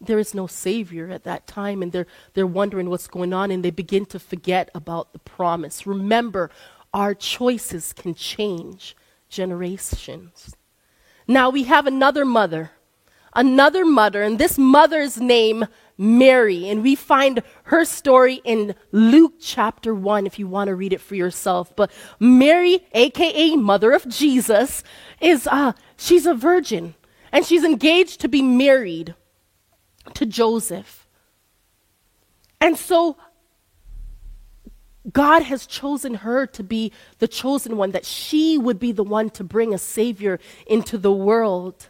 There 0.00 0.18
is 0.18 0.34
no 0.34 0.46
savior 0.46 1.10
at 1.10 1.24
that 1.24 1.46
time 1.46 1.82
and 1.82 1.92
they're, 1.92 2.06
they're 2.34 2.46
wondering 2.46 2.90
what's 2.90 3.08
going 3.08 3.32
on 3.32 3.50
and 3.50 3.64
they 3.64 3.70
begin 3.70 4.06
to 4.06 4.18
forget 4.18 4.70
about 4.74 5.12
the 5.12 5.18
promise. 5.18 5.86
Remember, 5.86 6.50
our 6.92 7.14
choices 7.14 7.92
can 7.92 8.14
change 8.14 8.96
generations. 9.28 10.54
Now 11.26 11.50
we 11.50 11.64
have 11.64 11.86
another 11.86 12.24
mother, 12.24 12.72
another 13.34 13.84
mother, 13.84 14.22
and 14.22 14.38
this 14.38 14.58
mother's 14.58 15.20
name 15.20 15.66
Mary. 15.98 16.68
And 16.68 16.82
we 16.82 16.94
find 16.94 17.42
her 17.64 17.84
story 17.84 18.40
in 18.44 18.74
Luke 18.92 19.34
chapter 19.40 19.94
1 19.94 20.26
if 20.26 20.38
you 20.38 20.46
want 20.46 20.68
to 20.68 20.74
read 20.74 20.92
it 20.92 21.00
for 21.00 21.14
yourself. 21.14 21.74
But 21.74 21.90
Mary, 22.20 22.86
aka 22.92 23.56
mother 23.56 23.92
of 23.92 24.06
Jesus, 24.08 24.82
is 25.20 25.46
uh 25.46 25.72
she's 25.96 26.26
a 26.26 26.34
virgin 26.34 26.94
and 27.32 27.44
she's 27.44 27.64
engaged 27.64 28.20
to 28.20 28.28
be 28.28 28.42
married 28.42 29.14
to 30.14 30.26
Joseph. 30.26 31.06
And 32.60 32.76
so 32.76 33.16
God 35.12 35.42
has 35.42 35.66
chosen 35.66 36.14
her 36.14 36.46
to 36.46 36.62
be 36.62 36.92
the 37.18 37.28
chosen 37.28 37.76
one, 37.76 37.92
that 37.92 38.04
she 38.04 38.58
would 38.58 38.78
be 38.78 38.92
the 38.92 39.04
one 39.04 39.30
to 39.30 39.44
bring 39.44 39.72
a 39.72 39.78
Savior 39.78 40.40
into 40.66 40.98
the 40.98 41.12
world. 41.12 41.88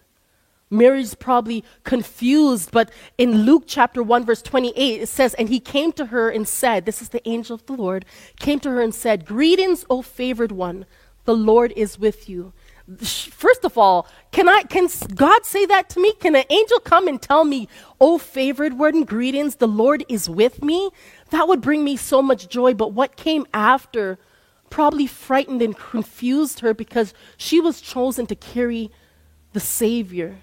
Mary's 0.69 1.15
probably 1.15 1.65
confused, 1.85 2.73
but 2.73 2.91
in 3.17 3.45
Luke 3.45 3.65
chapter 3.67 4.03
1, 4.03 4.25
verse 4.25 4.43
28, 4.43 5.03
it 5.03 5.07
says, 5.07 5.33
And 5.35 5.49
he 5.49 5.61
came 5.61 5.93
to 5.93 6.07
her 6.07 6.29
and 6.29 6.47
said, 6.47 6.85
This 6.85 7.01
is 7.01 7.11
the 7.11 7.27
angel 7.27 7.55
of 7.55 7.65
the 7.67 7.75
Lord, 7.75 8.05
came 8.41 8.59
to 8.61 8.71
her 8.71 8.81
and 8.81 8.95
said, 8.95 9.25
Greetings, 9.25 9.87
O 9.89 10.03
favored 10.03 10.53
one, 10.53 10.85
the 11.25 11.37
Lord 11.37 11.73
is 11.77 11.99
with 11.99 12.29
you. 12.29 12.53
First 13.03 13.65
of 13.65 13.77
all, 13.79 14.09
can 14.33 14.49
I 14.49 14.63
can 14.63 14.89
God 15.15 15.45
say 15.45 15.67
that 15.67 15.91
to 15.91 16.01
me? 16.01 16.13
Can 16.15 16.37
an 16.37 16.45
angel 16.51 16.81
come 16.81 17.09
and 17.09 17.21
tell 17.21 17.45
me, 17.45 17.69
"Oh 18.01 18.19
favored 18.19 18.79
one, 18.79 19.05
greetings, 19.05 19.57
the 19.57 19.69
Lord 19.69 20.05
is 20.09 20.29
with 20.31 20.63
me"? 20.63 20.91
That 21.31 21.49
would 21.49 21.61
bring 21.61 21.85
me 21.85 21.97
so 21.97 22.23
much 22.23 22.49
joy, 22.49 22.75
but 22.75 22.93
what 22.93 23.17
came 23.17 23.47
after 23.55 24.19
probably 24.71 25.07
frightened 25.07 25.63
and 25.63 25.77
confused 25.77 26.61
her 26.61 26.75
because 26.75 27.15
she 27.37 27.61
was 27.61 27.81
chosen 27.81 28.27
to 28.27 28.35
carry 28.37 28.91
the 29.53 29.61
savior 29.61 30.39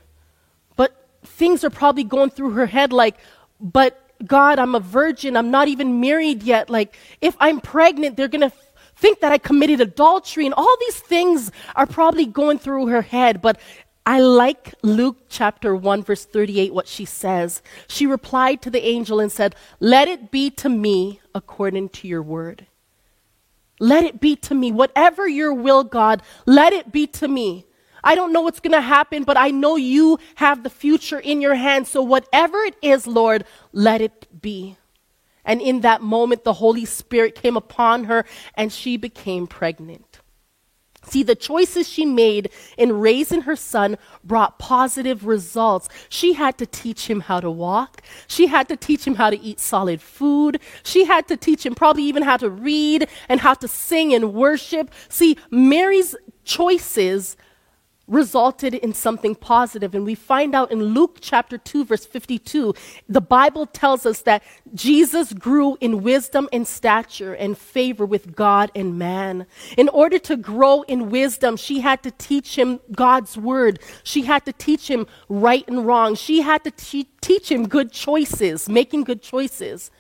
But 0.76 0.96
things 1.24 1.64
are 1.64 1.70
probably 1.70 2.04
going 2.04 2.32
through 2.32 2.52
her 2.52 2.66
head 2.68 2.94
like, 2.94 3.18
but 3.60 4.00
God, 4.26 4.60
I'm 4.60 4.76
a 4.76 4.80
virgin. 4.80 5.38
I'm 5.38 5.52
not 5.52 5.68
even 5.68 6.00
married 6.02 6.44
yet. 6.44 6.70
Like, 6.70 6.96
if 7.22 7.36
I'm 7.40 7.60
pregnant, 7.62 8.18
they're 8.18 8.28
going 8.30 8.50
to 8.50 8.56
think 9.04 9.20
that 9.20 9.34
I 9.34 9.38
committed 9.38 9.82
adultery. 9.82 10.46
And 10.46 10.54
all 10.54 10.76
these 10.80 11.00
things 11.00 11.52
are 11.76 11.86
probably 11.86 12.26
going 12.26 12.58
through 12.58 12.88
her 12.88 13.02
head. 13.02 13.42
But 13.42 13.60
I 14.06 14.22
like 14.22 14.74
Luke 14.82 15.18
chapter 15.28 15.76
1, 15.76 16.04
verse 16.04 16.24
38, 16.24 16.74
what 16.74 16.88
she 16.88 17.04
says. 17.04 17.62
She 17.90 18.08
replied 18.08 18.62
to 18.62 18.70
the 18.70 18.86
angel 18.86 19.20
and 19.20 19.30
said, 19.30 19.56
Let 19.82 20.08
it 20.08 20.32
be 20.32 20.50
to 20.52 20.70
me 20.70 21.20
according 21.36 21.90
to 21.90 22.08
your 22.08 22.24
word. 22.24 22.66
Let 23.78 24.06
it 24.06 24.22
be 24.22 24.38
to 24.38 24.56
me. 24.56 24.72
Whatever 24.72 25.28
your 25.28 25.54
will, 25.54 25.84
God, 25.84 26.22
let 26.46 26.72
it 26.72 26.94
be 26.94 27.06
to 27.08 27.28
me. 27.28 27.66
I 28.06 28.16
don't 28.16 28.32
know 28.32 28.42
what's 28.42 28.62
going 28.62 28.80
to 28.80 28.82
happen, 28.82 29.26
but 29.26 29.38
I 29.38 29.52
know 29.52 29.76
you 29.76 30.18
have 30.36 30.64
the 30.64 30.70
future 30.70 31.20
in 31.20 31.42
your 31.42 31.56
hands. 31.56 31.90
So 31.90 32.02
whatever 32.02 32.58
it 32.60 32.76
is, 32.82 33.06
Lord, 33.06 33.44
let 33.74 34.00
it 34.00 34.28
be. 34.42 34.78
And 35.46 35.62
in 35.62 35.82
that 35.82 36.02
moment, 36.02 36.44
the 36.44 36.54
Holy 36.54 36.86
Spirit 36.86 37.36
came 37.36 37.58
upon 37.58 38.06
her 38.06 38.26
and 38.56 38.72
she 38.72 38.98
became 38.98 39.48
pregnant. 39.48 40.20
See, 41.06 41.24
the 41.24 41.36
choices 41.36 41.88
she 41.88 42.06
made 42.06 42.50
in 42.78 43.00
raising 43.00 43.42
her 43.42 43.56
son 43.56 43.98
brought 44.24 44.58
positive 44.58 45.26
results. 45.26 45.90
She 46.10 46.34
had 46.34 46.58
to 46.60 46.66
teach 46.66 47.10
him 47.10 47.22
how 47.22 47.40
to 47.42 47.52
walk. 47.52 48.02
She 48.28 48.48
had 48.48 48.70
to 48.70 48.78
teach 48.78 49.06
him 49.06 49.16
how 49.16 49.30
to 49.30 49.40
eat 49.40 49.60
solid 49.60 50.02
food. 50.02 50.60
She 50.84 51.06
had 51.06 51.28
to 51.28 51.38
teach 51.38 51.66
him 51.66 51.76
probably 51.76 52.04
even 52.04 52.24
how 52.24 52.38
to 52.38 52.50
read 52.50 53.08
and 53.28 53.42
how 53.42 53.54
to 53.56 53.68
sing 53.68 54.14
and 54.14 54.34
worship. 54.34 54.92
See, 55.10 55.38
Mary's 55.52 56.16
choices 56.46 57.36
resulted 58.08 58.74
in 58.74 58.94
something 58.94 59.34
positive. 59.34 59.96
And 59.96 60.06
we 60.06 60.16
find 60.16 60.54
out 60.54 60.72
in 60.72 60.84
Luke 60.84 61.18
chapter 61.22 61.58
2, 61.58 61.86
verse 61.86 62.06
52, 62.06 62.74
the 63.08 63.22
Bible 63.22 63.66
tells 63.66 64.06
us 64.06 64.22
that 64.24 64.44
Jesus 64.74 65.32
grew 65.34 65.78
in 65.80 66.04
wisdom 66.04 66.50
and 66.52 66.68
stature 66.68 67.34
and 67.34 67.58
favor 67.58 68.06
with 68.06 68.36
God 68.36 68.72
and 68.76 68.98
man. 69.00 69.46
In 69.78 69.90
order 69.90 70.20
to 70.20 70.36
grow 70.36 70.82
in 70.84 71.10
wisdom, 71.10 71.56
she 71.56 71.80
had 71.80 72.04
to 72.04 72.12
teach 72.12 72.58
him 72.58 72.80
God's 72.92 73.38
word. 73.38 73.80
She 74.04 74.24
had 74.24 74.46
to 74.46 74.54
teach 74.54 74.90
him 74.90 75.08
right 75.30 75.68
and 75.68 75.86
wrong. 75.86 76.16
She 76.16 76.42
had 76.42 76.64
to 76.66 76.72
te- 76.72 77.10
teach 77.22 77.50
him 77.50 77.68
good 77.68 77.92
choices, 77.92 78.68
making 78.68 79.06
good 79.06 79.22
choices. 79.22 79.92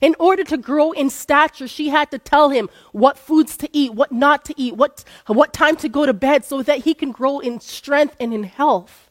In 0.00 0.16
order 0.18 0.44
to 0.44 0.56
grow 0.56 0.92
in 0.92 1.10
stature, 1.10 1.68
she 1.68 1.90
had 1.90 2.10
to 2.10 2.18
tell 2.18 2.48
him 2.48 2.70
what 2.92 3.18
foods 3.18 3.56
to 3.58 3.68
eat, 3.72 3.92
what 3.92 4.10
not 4.10 4.44
to 4.46 4.54
eat, 4.56 4.76
what, 4.76 5.04
what 5.26 5.52
time 5.52 5.76
to 5.76 5.88
go 5.88 6.06
to 6.06 6.14
bed 6.14 6.44
so 6.44 6.62
that 6.62 6.80
he 6.80 6.94
can 6.94 7.12
grow 7.12 7.38
in 7.38 7.60
strength 7.60 8.16
and 8.18 8.32
in 8.32 8.44
health. 8.44 9.10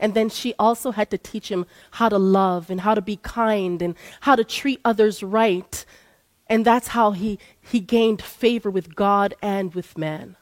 And 0.00 0.14
then 0.14 0.28
she 0.28 0.54
also 0.58 0.90
had 0.90 1.10
to 1.10 1.18
teach 1.18 1.50
him 1.50 1.66
how 1.92 2.08
to 2.08 2.18
love 2.18 2.70
and 2.70 2.80
how 2.80 2.94
to 2.94 3.02
be 3.02 3.16
kind 3.16 3.80
and 3.80 3.94
how 4.20 4.34
to 4.36 4.44
treat 4.44 4.80
others 4.84 5.22
right. 5.22 5.84
And 6.48 6.64
that's 6.64 6.88
how 6.88 7.12
he, 7.12 7.38
he 7.60 7.80
gained 7.80 8.22
favor 8.22 8.70
with 8.70 8.94
God 8.94 9.34
and 9.42 9.74
with 9.74 9.98
man. 9.98 10.36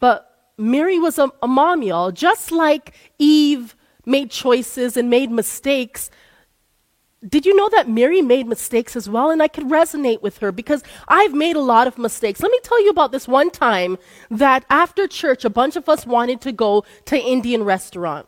But 0.00 0.52
Mary 0.58 0.98
was 0.98 1.18
a, 1.18 1.30
a 1.42 1.48
mom, 1.48 1.82
y'all. 1.82 2.10
Just 2.10 2.52
like 2.52 2.94
Eve 3.18 3.74
made 4.04 4.30
choices 4.30 4.96
and 4.96 5.08
made 5.08 5.30
mistakes, 5.30 6.10
did 7.26 7.46
you 7.46 7.54
know 7.54 7.68
that 7.70 7.88
Mary 7.88 8.20
made 8.20 8.46
mistakes 8.46 8.96
as 8.96 9.08
well? 9.08 9.30
And 9.30 9.42
I 9.42 9.48
could 9.48 9.64
resonate 9.64 10.22
with 10.22 10.38
her 10.38 10.50
because 10.50 10.82
I've 11.06 11.32
made 11.32 11.56
a 11.56 11.60
lot 11.60 11.86
of 11.86 11.98
mistakes. 11.98 12.42
Let 12.42 12.50
me 12.50 12.58
tell 12.62 12.82
you 12.82 12.90
about 12.90 13.12
this 13.12 13.28
one 13.28 13.50
time 13.50 13.96
that 14.30 14.64
after 14.68 15.06
church, 15.06 15.44
a 15.44 15.50
bunch 15.50 15.76
of 15.76 15.88
us 15.88 16.04
wanted 16.04 16.40
to 16.42 16.52
go 16.52 16.84
to 17.06 17.16
Indian 17.16 17.62
restaurant. 17.62 18.26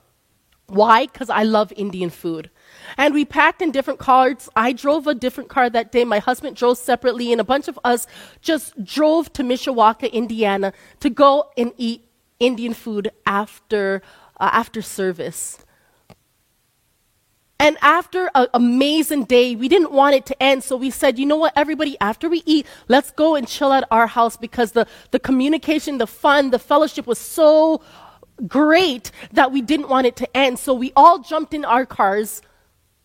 Why? 0.66 1.06
Because 1.06 1.28
I 1.28 1.42
love 1.42 1.72
Indian 1.76 2.08
food. 2.08 2.50
And 2.96 3.12
we 3.12 3.24
packed 3.24 3.60
in 3.60 3.70
different 3.70 3.98
cars. 3.98 4.48
I 4.56 4.72
drove 4.72 5.06
a 5.06 5.14
different 5.14 5.50
car 5.50 5.68
that 5.68 5.92
day. 5.92 6.04
My 6.04 6.20
husband 6.20 6.56
drove 6.56 6.78
separately, 6.78 7.32
and 7.32 7.40
a 7.40 7.44
bunch 7.44 7.68
of 7.68 7.78
us 7.84 8.06
just 8.40 8.82
drove 8.82 9.32
to 9.34 9.42
Mishawaka, 9.42 10.10
Indiana, 10.10 10.72
to 11.00 11.10
go 11.10 11.50
and 11.58 11.72
eat 11.76 12.08
Indian 12.40 12.72
food 12.72 13.10
after 13.26 14.02
uh, 14.40 14.50
after 14.52 14.80
service. 14.82 15.63
And 17.60 17.78
after 17.80 18.30
an 18.34 18.48
amazing 18.52 19.24
day, 19.24 19.54
we 19.54 19.68
didn't 19.68 19.92
want 19.92 20.16
it 20.16 20.26
to 20.26 20.42
end. 20.42 20.64
So 20.64 20.76
we 20.76 20.90
said, 20.90 21.18
you 21.18 21.26
know 21.26 21.36
what, 21.36 21.52
everybody, 21.56 21.96
after 22.00 22.28
we 22.28 22.42
eat, 22.46 22.66
let's 22.88 23.10
go 23.12 23.36
and 23.36 23.46
chill 23.46 23.72
at 23.72 23.86
our 23.90 24.06
house 24.06 24.36
because 24.36 24.72
the, 24.72 24.86
the 25.12 25.20
communication, 25.20 25.98
the 25.98 26.06
fun, 26.06 26.50
the 26.50 26.58
fellowship 26.58 27.06
was 27.06 27.18
so 27.18 27.80
great 28.48 29.12
that 29.32 29.52
we 29.52 29.62
didn't 29.62 29.88
want 29.88 30.06
it 30.06 30.16
to 30.16 30.36
end. 30.36 30.58
So 30.58 30.74
we 30.74 30.92
all 30.96 31.20
jumped 31.20 31.54
in 31.54 31.64
our 31.64 31.86
cars. 31.86 32.42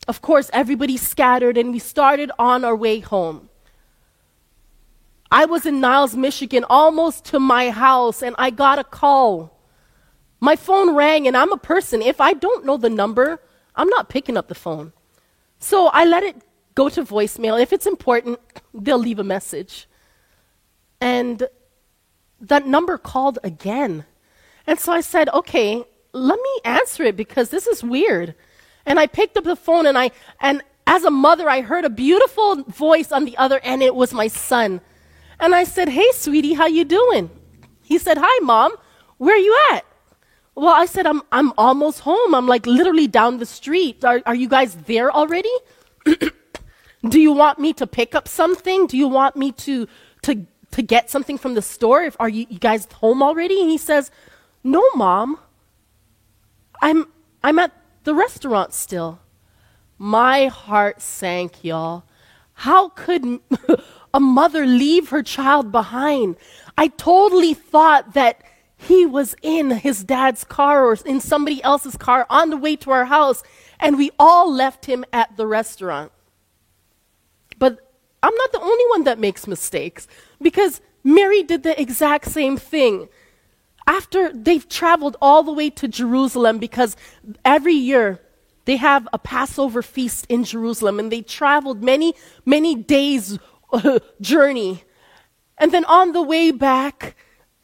Of 0.07 0.21
course, 0.21 0.49
everybody 0.51 0.97
scattered 0.97 1.55
and 1.57 1.71
we 1.71 1.79
started 1.79 2.31
on 2.39 2.65
our 2.65 2.75
way 2.75 2.99
home. 2.99 3.49
I 5.31 5.45
was 5.45 5.67
in 5.67 5.79
Niles, 5.79 6.15
Michigan, 6.15 6.65
almost 6.69 7.25
to 7.25 7.39
my 7.39 7.69
house, 7.69 8.23
and 8.23 8.35
I 8.39 8.49
got 8.49 8.79
a 8.79 8.83
call. 8.83 9.55
My 10.39 10.55
phone 10.55 10.95
rang, 10.95 11.27
and 11.27 11.37
I'm 11.37 11.51
a 11.51 11.57
person. 11.57 12.01
If 12.01 12.19
I 12.19 12.33
don't 12.33 12.65
know 12.65 12.77
the 12.77 12.89
number, 12.89 13.39
I'm 13.75 13.89
not 13.89 14.09
picking 14.09 14.37
up 14.37 14.47
the 14.47 14.55
phone. 14.55 14.93
So 15.59 15.87
I 15.87 16.05
let 16.05 16.23
it 16.23 16.35
go 16.75 16.89
to 16.89 17.03
voicemail. 17.03 17.61
If 17.61 17.73
it's 17.73 17.85
important, 17.85 18.39
they'll 18.73 18.97
leave 18.97 19.19
a 19.19 19.23
message. 19.23 19.87
And 21.01 21.47
that 22.41 22.65
number 22.65 22.97
called 22.97 23.39
again. 23.43 24.05
And 24.67 24.79
so 24.79 24.91
I 24.91 25.01
said, 25.01 25.29
okay, 25.29 25.83
let 26.13 26.39
me 26.39 26.61
answer 26.65 27.03
it 27.03 27.15
because 27.15 27.49
this 27.49 27.67
is 27.67 27.83
weird. 27.83 28.35
And 28.85 28.99
I 28.99 29.07
picked 29.07 29.37
up 29.37 29.43
the 29.43 29.55
phone 29.55 29.85
and 29.85 29.97
I, 29.97 30.11
and 30.39 30.61
as 30.87 31.03
a 31.03 31.11
mother, 31.11 31.49
I 31.49 31.61
heard 31.61 31.85
a 31.85 31.89
beautiful 31.89 32.63
voice 32.63 33.11
on 33.11 33.25
the 33.25 33.37
other 33.37 33.59
end. 33.59 33.83
It 33.83 33.95
was 33.95 34.13
my 34.13 34.27
son. 34.27 34.81
And 35.39 35.53
I 35.53 35.63
said, 35.63 35.89
hey, 35.89 36.07
sweetie, 36.13 36.53
how 36.53 36.65
you 36.65 36.83
doing? 36.83 37.29
He 37.83 37.97
said, 37.97 38.17
hi, 38.19 38.39
mom. 38.43 38.75
Where 39.17 39.35
are 39.35 39.39
you 39.39 39.57
at? 39.71 39.85
Well, 40.59 40.75
I 40.75 40.87
said, 40.87 41.07
I'm, 41.07 41.21
I'm 41.31 41.53
almost 41.57 42.01
home. 42.01 42.35
I'm 42.35 42.45
like 42.45 42.65
literally 42.65 43.07
down 43.07 43.37
the 43.37 43.45
street. 43.45 44.03
Are, 44.03 44.21
are 44.25 44.35
you 44.35 44.49
guys 44.49 44.75
there 44.75 45.09
already? 45.09 45.53
Do 47.07 47.17
you 47.17 47.31
want 47.31 47.59
me 47.59 47.71
to 47.73 47.87
pick 47.87 48.13
up 48.13 48.27
something? 48.27 48.85
Do 48.85 48.97
you 48.97 49.07
want 49.07 49.37
me 49.37 49.53
to, 49.53 49.87
to, 50.23 50.45
to 50.71 50.81
get 50.81 51.09
something 51.09 51.37
from 51.37 51.53
the 51.53 51.61
store? 51.61 52.03
If, 52.03 52.17
are 52.19 52.27
you, 52.27 52.45
you 52.49 52.59
guys 52.59 52.89
home 52.95 53.23
already? 53.23 53.61
And 53.61 53.69
he 53.69 53.77
says, 53.77 54.11
No, 54.61 54.83
mom. 54.95 55.39
I'm, 56.81 57.05
I'm 57.41 57.57
at 57.57 57.71
the 58.03 58.13
restaurant 58.13 58.73
still. 58.73 59.21
My 59.97 60.47
heart 60.47 61.01
sank, 61.01 61.63
y'all. 61.63 62.03
How 62.51 62.89
could 62.89 63.39
a 64.13 64.19
mother 64.19 64.65
leave 64.65 65.07
her 65.07 65.23
child 65.23 65.71
behind? 65.71 66.35
I 66.77 66.89
totally 66.89 67.53
thought 67.53 68.13
that 68.13 68.41
he 68.81 69.05
was 69.05 69.35
in 69.41 69.71
his 69.71 70.05
dad's 70.05 70.45
car 70.45 70.85
or 70.85 70.97
in 71.05 71.19
somebody 71.19 71.61
else's 71.63 71.97
car 71.97 72.25
on 72.29 72.49
the 72.49 72.55
way 72.55 72.77
to 72.77 72.91
our 72.91 73.05
house, 73.05 73.43
and 73.77 73.97
we 73.97 74.09
all 74.17 74.51
left 74.51 74.85
him 74.85 75.03
at 75.11 75.35
the 75.35 75.45
restaurant. 75.45 76.13
But 77.57 77.77
I'm 78.23 78.33
not 78.33 78.53
the 78.53 78.61
only 78.61 78.85
one 78.91 79.03
that 79.03 79.19
makes 79.19 79.47
mistakes 79.47 80.07
because 80.41 80.79
Mary 81.03 81.43
did 81.43 81.63
the 81.63 81.79
exact 81.79 82.31
same 82.31 82.55
thing. 82.55 83.09
After 83.85 84.31
they've 84.31 84.67
traveled 84.67 85.17
all 85.21 85.43
the 85.43 85.51
way 85.51 85.69
to 85.71 85.87
Jerusalem, 85.89 86.57
because 86.57 86.95
every 87.43 87.73
year 87.73 88.21
they 88.63 88.77
have 88.77 89.09
a 89.11 89.19
Passover 89.19 89.81
feast 89.81 90.25
in 90.29 90.45
Jerusalem, 90.45 90.99
and 90.99 91.11
they 91.11 91.21
traveled 91.21 91.83
many, 91.83 92.13
many 92.45 92.75
days' 92.75 93.39
uh, 93.73 93.99
journey. 94.21 94.85
And 95.57 95.73
then 95.73 95.83
on 95.85 96.13
the 96.13 96.21
way 96.21 96.51
back, 96.51 97.17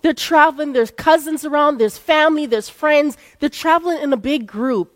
they're 0.06 0.14
traveling, 0.14 0.74
there's 0.74 0.92
cousins 0.92 1.46
around, 1.46 1.80
there's 1.80 1.98
family, 1.98 2.46
there's 2.46 2.70
friends. 2.70 3.18
They're 3.40 3.50
traveling 3.50 4.04
in 4.04 4.14
a 4.14 4.18
big 4.18 4.46
group. 4.46 4.96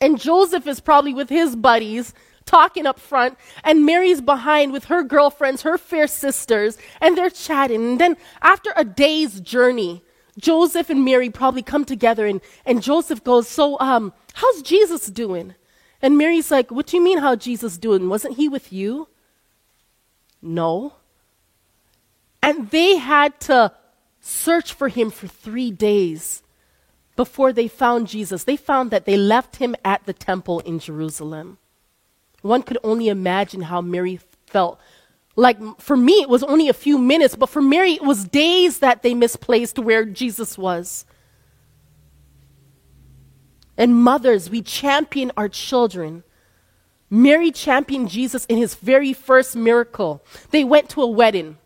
And 0.00 0.18
Joseph 0.20 0.66
is 0.66 0.80
probably 0.80 1.14
with 1.14 1.28
his 1.28 1.54
buddies 1.54 2.12
talking 2.44 2.86
up 2.86 2.98
front, 2.98 3.38
and 3.62 3.86
Mary's 3.86 4.20
behind 4.20 4.72
with 4.72 4.86
her 4.86 5.04
girlfriends, 5.04 5.62
her 5.62 5.78
fair 5.78 6.08
sisters, 6.08 6.76
and 7.00 7.16
they're 7.16 7.30
chatting. 7.30 7.76
And 7.76 8.00
then 8.00 8.16
after 8.42 8.72
a 8.74 8.84
day's 8.84 9.40
journey, 9.40 10.02
Joseph 10.36 10.90
and 10.90 11.04
Mary 11.04 11.30
probably 11.30 11.62
come 11.62 11.84
together, 11.84 12.26
and, 12.26 12.40
and 12.64 12.82
Joseph 12.82 13.22
goes, 13.22 13.46
So, 13.46 13.78
um, 13.78 14.12
how's 14.34 14.60
Jesus 14.62 15.06
doing? 15.06 15.54
And 16.02 16.18
Mary's 16.18 16.50
like, 16.50 16.72
What 16.72 16.88
do 16.88 16.96
you 16.96 17.02
mean, 17.04 17.18
how 17.18 17.36
Jesus 17.36 17.78
doing? 17.78 18.08
Wasn't 18.08 18.36
he 18.36 18.48
with 18.48 18.72
you? 18.72 19.06
No. 20.42 20.94
And 22.42 22.70
they 22.70 22.96
had 22.96 23.38
to 23.42 23.72
searched 24.26 24.72
for 24.72 24.88
him 24.88 25.08
for 25.10 25.28
three 25.28 25.70
days 25.70 26.42
before 27.14 27.52
they 27.52 27.68
found 27.68 28.08
Jesus. 28.08 28.42
They 28.42 28.56
found 28.56 28.90
that 28.90 29.04
they 29.04 29.16
left 29.16 29.56
him 29.56 29.76
at 29.84 30.04
the 30.04 30.12
temple 30.12 30.60
in 30.60 30.80
Jerusalem. 30.80 31.58
One 32.42 32.62
could 32.62 32.78
only 32.82 33.08
imagine 33.08 33.62
how 33.62 33.80
Mary 33.80 34.18
felt. 34.46 34.80
Like 35.36 35.58
for 35.80 35.96
me, 35.96 36.14
it 36.14 36.28
was 36.28 36.42
only 36.42 36.68
a 36.68 36.74
few 36.74 36.98
minutes, 36.98 37.36
but 37.36 37.48
for 37.48 37.62
Mary, 37.62 37.92
it 37.92 38.02
was 38.02 38.24
days 38.24 38.80
that 38.80 39.02
they 39.02 39.14
misplaced 39.14 39.78
where 39.78 40.04
Jesus 40.04 40.58
was. 40.58 41.04
And 43.76 43.94
mothers, 43.94 44.50
we 44.50 44.60
champion 44.60 45.30
our 45.36 45.48
children. 45.48 46.24
Mary 47.08 47.52
championed 47.52 48.08
Jesus 48.08 48.44
in 48.46 48.56
his 48.56 48.74
very 48.74 49.12
first 49.12 49.54
miracle. 49.54 50.24
They 50.50 50.64
went 50.64 50.88
to 50.90 51.02
a 51.02 51.06
wedding. 51.06 51.58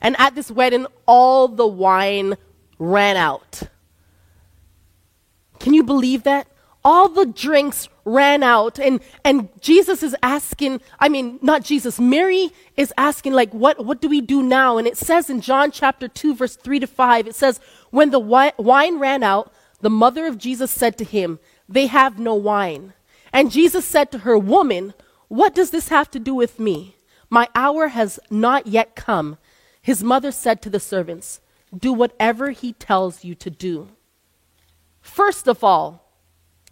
And 0.00 0.16
at 0.18 0.34
this 0.34 0.50
wedding, 0.50 0.86
all 1.06 1.48
the 1.48 1.66
wine 1.66 2.36
ran 2.78 3.16
out. 3.16 3.62
Can 5.58 5.74
you 5.74 5.82
believe 5.82 6.22
that? 6.22 6.46
All 6.84 7.08
the 7.08 7.26
drinks 7.26 7.88
ran 8.04 8.42
out. 8.42 8.78
And, 8.78 9.00
and 9.24 9.48
Jesus 9.60 10.02
is 10.02 10.16
asking, 10.22 10.80
I 10.98 11.08
mean, 11.08 11.38
not 11.42 11.62
Jesus, 11.62 12.00
Mary 12.00 12.50
is 12.76 12.92
asking, 12.96 13.32
like, 13.34 13.52
what, 13.52 13.84
what 13.84 14.00
do 14.00 14.08
we 14.08 14.20
do 14.20 14.42
now? 14.42 14.78
And 14.78 14.86
it 14.86 14.96
says 14.96 15.28
in 15.28 15.40
John 15.40 15.70
chapter 15.70 16.08
2, 16.08 16.34
verse 16.34 16.56
3 16.56 16.80
to 16.80 16.86
5, 16.86 17.26
it 17.26 17.34
says, 17.34 17.60
When 17.90 18.10
the 18.10 18.20
wi- 18.20 18.54
wine 18.56 18.98
ran 18.98 19.22
out, 19.22 19.52
the 19.80 19.90
mother 19.90 20.26
of 20.26 20.38
Jesus 20.38 20.70
said 20.70 20.96
to 20.98 21.04
him, 21.04 21.38
They 21.68 21.86
have 21.86 22.18
no 22.18 22.34
wine. 22.34 22.94
And 23.32 23.50
Jesus 23.50 23.84
said 23.84 24.10
to 24.12 24.18
her, 24.18 24.38
Woman, 24.38 24.94
what 25.28 25.54
does 25.54 25.70
this 25.70 25.88
have 25.88 26.10
to 26.12 26.18
do 26.18 26.34
with 26.34 26.58
me? 26.58 26.96
My 27.28 27.48
hour 27.54 27.88
has 27.88 28.18
not 28.30 28.66
yet 28.66 28.96
come. 28.96 29.36
His 29.88 30.04
mother 30.04 30.32
said 30.32 30.60
to 30.60 30.68
the 30.68 30.80
servants, 30.80 31.40
Do 31.74 31.94
whatever 31.94 32.50
he 32.50 32.74
tells 32.74 33.24
you 33.24 33.34
to 33.36 33.48
do. 33.48 33.88
First 35.00 35.48
of 35.48 35.64
all, 35.64 36.12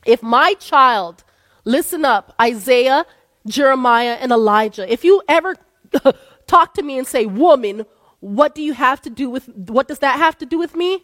if 0.04 0.22
my 0.22 0.52
child, 0.52 1.24
listen 1.64 2.04
up, 2.04 2.34
Isaiah, 2.38 3.06
Jeremiah, 3.46 4.18
and 4.20 4.32
Elijah, 4.32 4.92
if 4.92 5.02
you 5.02 5.22
ever 5.30 5.56
talk 6.46 6.74
to 6.74 6.82
me 6.82 6.98
and 6.98 7.06
say, 7.06 7.24
Woman, 7.24 7.86
what 8.20 8.54
do 8.54 8.60
you 8.62 8.74
have 8.74 9.00
to 9.00 9.08
do 9.08 9.30
with, 9.30 9.48
what 9.48 9.88
does 9.88 10.00
that 10.00 10.18
have 10.18 10.36
to 10.36 10.44
do 10.44 10.58
with 10.58 10.76
me? 10.76 11.02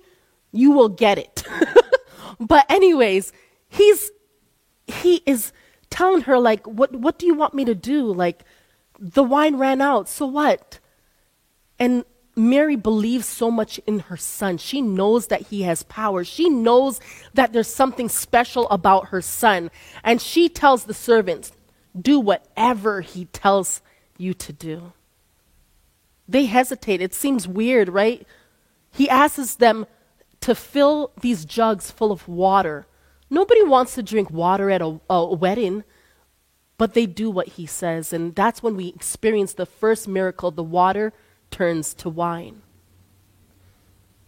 You 0.52 0.72
will 0.72 0.90
get 0.90 1.16
it. 1.16 1.44
but, 2.38 2.70
anyways, 2.70 3.32
he's, 3.70 4.10
he 4.86 5.22
is 5.24 5.50
telling 5.88 6.20
her, 6.24 6.38
like, 6.38 6.66
what, 6.66 6.94
what 6.94 7.18
do 7.18 7.24
you 7.24 7.32
want 7.32 7.54
me 7.54 7.64
to 7.64 7.74
do? 7.74 8.12
Like, 8.12 8.44
the 9.00 9.22
wine 9.22 9.56
ran 9.56 9.80
out, 9.80 10.10
so 10.10 10.26
what? 10.26 10.78
And 11.82 12.04
Mary 12.36 12.76
believes 12.76 13.26
so 13.26 13.50
much 13.50 13.78
in 13.88 13.98
her 13.98 14.16
son. 14.16 14.56
She 14.56 14.80
knows 14.80 15.26
that 15.26 15.48
he 15.48 15.62
has 15.62 15.82
power. 15.82 16.22
She 16.22 16.48
knows 16.48 17.00
that 17.34 17.52
there's 17.52 17.66
something 17.66 18.08
special 18.08 18.70
about 18.70 19.08
her 19.08 19.20
son. 19.20 19.68
And 20.04 20.22
she 20.22 20.48
tells 20.48 20.84
the 20.84 20.94
servants, 20.94 21.50
do 22.00 22.20
whatever 22.20 23.00
he 23.00 23.24
tells 23.24 23.82
you 24.16 24.32
to 24.32 24.52
do. 24.52 24.92
They 26.28 26.44
hesitate. 26.44 27.00
It 27.00 27.14
seems 27.14 27.48
weird, 27.48 27.88
right? 27.88 28.24
He 28.92 29.10
asks 29.10 29.56
them 29.56 29.86
to 30.40 30.54
fill 30.54 31.10
these 31.20 31.44
jugs 31.44 31.90
full 31.90 32.12
of 32.12 32.28
water. 32.28 32.86
Nobody 33.28 33.64
wants 33.64 33.96
to 33.96 34.04
drink 34.04 34.30
water 34.30 34.70
at 34.70 34.82
a, 34.82 35.00
a 35.10 35.34
wedding, 35.34 35.82
but 36.78 36.94
they 36.94 37.06
do 37.06 37.28
what 37.28 37.48
he 37.48 37.66
says. 37.66 38.12
And 38.12 38.36
that's 38.36 38.62
when 38.62 38.76
we 38.76 38.86
experience 38.86 39.54
the 39.54 39.66
first 39.66 40.06
miracle 40.06 40.52
the 40.52 40.62
water 40.62 41.12
turns 41.52 41.94
to 41.94 42.08
wine. 42.08 42.62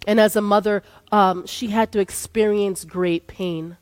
And 0.06 0.20
as 0.20 0.36
a 0.36 0.40
mother, 0.40 0.82
um, 1.10 1.46
she 1.46 1.68
had 1.68 1.90
to 1.92 1.98
experience 1.98 2.84
great 2.84 3.26
pain. 3.26 3.78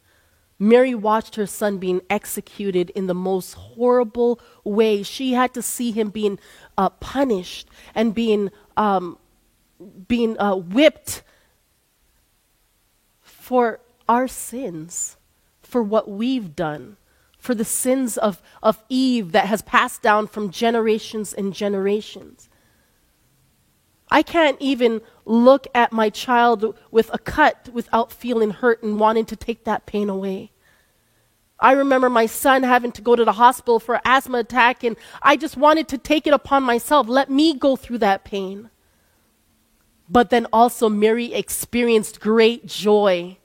Mary 0.59 0.95
watched 0.95 1.35
her 1.35 1.47
son 1.47 1.79
being 1.79 2.01
executed 2.09 2.91
in 2.91 3.09
the 3.09 3.15
most 3.15 3.55
horrible 3.55 4.39
way. 4.63 5.03
She 5.03 5.33
had 5.33 5.53
to 5.55 5.63
see 5.63 5.91
him 5.91 6.11
being 6.11 6.39
uh, 6.79 6.91
punished 6.91 7.69
and 7.95 8.15
being, 8.15 8.51
um, 8.77 9.19
being 10.07 10.39
uh, 10.39 10.55
whipped 10.55 11.25
for 13.21 13.81
our 14.09 14.29
sins, 14.29 15.17
for 15.63 15.83
what 15.83 16.09
we've 16.09 16.55
done, 16.55 16.97
for 17.39 17.57
the 17.57 17.65
sins 17.65 18.17
of, 18.17 18.41
of 18.63 18.85
Eve 18.89 19.33
that 19.33 19.47
has 19.47 19.63
passed 19.63 20.01
down 20.01 20.29
from 20.29 20.51
generations 20.51 21.33
and 21.33 21.53
generations. 21.53 22.49
I 24.13 24.23
can't 24.23 24.59
even 24.61 25.01
look 25.25 25.67
at 25.75 25.91
my 25.91 26.11
child 26.11 26.77
with 26.91 27.09
a 27.15 27.19
cut 27.19 27.71
without 27.73 28.13
feeling 28.13 28.51
hurt 28.51 28.83
and 28.83 29.01
wanting 29.01 29.25
to 29.25 29.37
take 29.37 29.65
that 29.65 29.87
pain 29.87 30.11
away. 30.11 30.53
I 31.59 31.73
remember 31.73 32.11
my 32.11 32.27
son 32.27 32.63
having 32.63 32.93
to 32.93 33.01
go 33.01 33.17
to 33.17 33.25
the 33.25 33.33
hospital 33.33 33.81
for 33.81 33.95
an 33.95 34.03
asthma 34.05 34.41
attack, 34.41 34.85
and 34.85 34.97
I 35.23 35.39
just 35.39 35.57
wanted 35.57 35.89
to 35.89 35.97
take 35.97 36.27
it 36.27 36.35
upon 36.35 36.63
myself. 36.63 37.09
Let 37.09 37.31
me 37.31 37.55
go 37.55 37.75
through 37.75 37.99
that 37.99 38.23
pain. 38.23 38.69
But 40.11 40.29
then 40.29 40.47
also, 40.53 40.91
Mary 40.91 41.33
experienced 41.33 42.21
great 42.21 42.67
joy. 42.67 43.39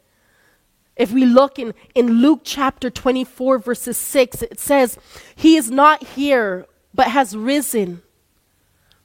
If 0.97 1.13
we 1.13 1.23
look 1.23 1.59
in, 1.59 1.75
in 1.95 2.19
Luke 2.19 2.41
chapter 2.43 2.89
24, 2.89 3.59
verses 3.59 3.95
6, 3.95 4.41
it 4.41 4.59
says, 4.59 4.99
He 5.33 5.55
is 5.55 5.71
not 5.71 6.03
here, 6.03 6.65
but 6.93 7.07
has 7.07 7.37
risen. 7.37 8.01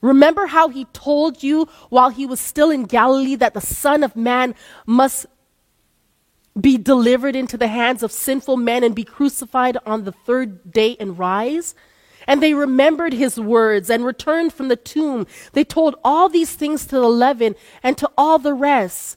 Remember 0.03 0.47
how 0.47 0.69
he 0.69 0.85
told 0.87 1.43
you 1.43 1.69
while 1.89 2.11
he 2.11 2.27
was 2.27 2.41
still 2.41 2.71
in 2.71 2.83
Galilee 2.85 3.37
that 3.37 3.55
the 3.55 3.61
Son 3.61 4.03
of 4.03 4.15
Man 4.17 4.55
must 4.85 5.27
be 6.61 6.77
delivered 6.77 7.35
into 7.35 7.57
the 7.57 7.69
hands 7.69 8.03
of 8.03 8.13
sinful 8.13 8.59
men 8.59 8.85
and 8.85 8.95
be 8.95 9.05
crucified 9.05 9.79
on 9.87 10.05
the 10.05 10.13
third 10.13 10.71
day 10.71 10.97
and 11.01 11.19
rise? 11.19 11.75
And 12.27 12.43
they 12.43 12.53
remembered 12.53 13.13
his 13.13 13.39
words 13.41 13.89
and 13.91 14.05
returned 14.05 14.53
from 14.53 14.69
the 14.69 14.77
tomb. 14.77 15.27
They 15.55 15.65
told 15.65 15.97
all 16.05 16.29
these 16.29 16.55
things 16.55 16.85
to 16.87 16.97
the 16.97 17.03
eleven 17.03 17.55
and 17.83 17.97
to 17.99 18.11
all 18.19 18.39
the 18.39 18.55
rest. 18.55 19.17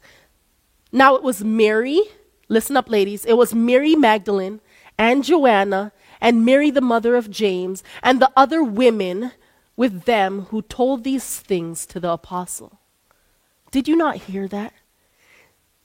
Now 0.91 1.15
it 1.15 1.23
was 1.23 1.43
Mary, 1.43 2.01
listen 2.47 2.77
up, 2.77 2.89
ladies, 2.89 3.25
it 3.25 3.37
was 3.37 3.53
Mary 3.53 3.95
Magdalene 3.95 4.61
and 4.97 5.23
Joanna 5.23 5.91
and 6.21 6.45
Mary, 6.45 6.71
the 6.71 6.81
mother 6.81 7.15
of 7.15 7.29
James, 7.29 7.83
and 8.01 8.21
the 8.21 8.31
other 8.35 8.63
women 8.63 9.33
with 9.75 10.03
them 10.03 10.41
who 10.51 10.61
told 10.61 11.03
these 11.03 11.39
things 11.39 11.85
to 11.87 11.99
the 11.99 12.11
apostle. 12.11 12.79
Did 13.71 13.87
you 13.87 13.95
not 13.95 14.17
hear 14.17 14.47
that? 14.47 14.73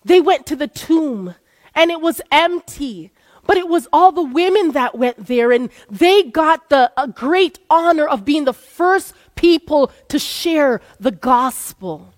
They 0.04 0.20
went 0.20 0.46
to 0.46 0.56
the 0.56 0.68
tomb 0.68 1.34
and 1.74 1.90
it 1.90 2.00
was 2.00 2.20
empty. 2.30 3.10
But 3.46 3.56
it 3.56 3.68
was 3.68 3.88
all 3.92 4.12
the 4.12 4.22
women 4.22 4.72
that 4.72 4.96
went 4.96 5.26
there, 5.26 5.50
and 5.50 5.70
they 5.90 6.22
got 6.22 6.68
the 6.68 6.92
great 7.14 7.58
honor 7.68 8.06
of 8.06 8.24
being 8.24 8.44
the 8.44 8.52
first 8.52 9.14
people 9.34 9.90
to 10.08 10.18
share 10.18 10.80
the 11.00 11.10
gospel. 11.10 12.12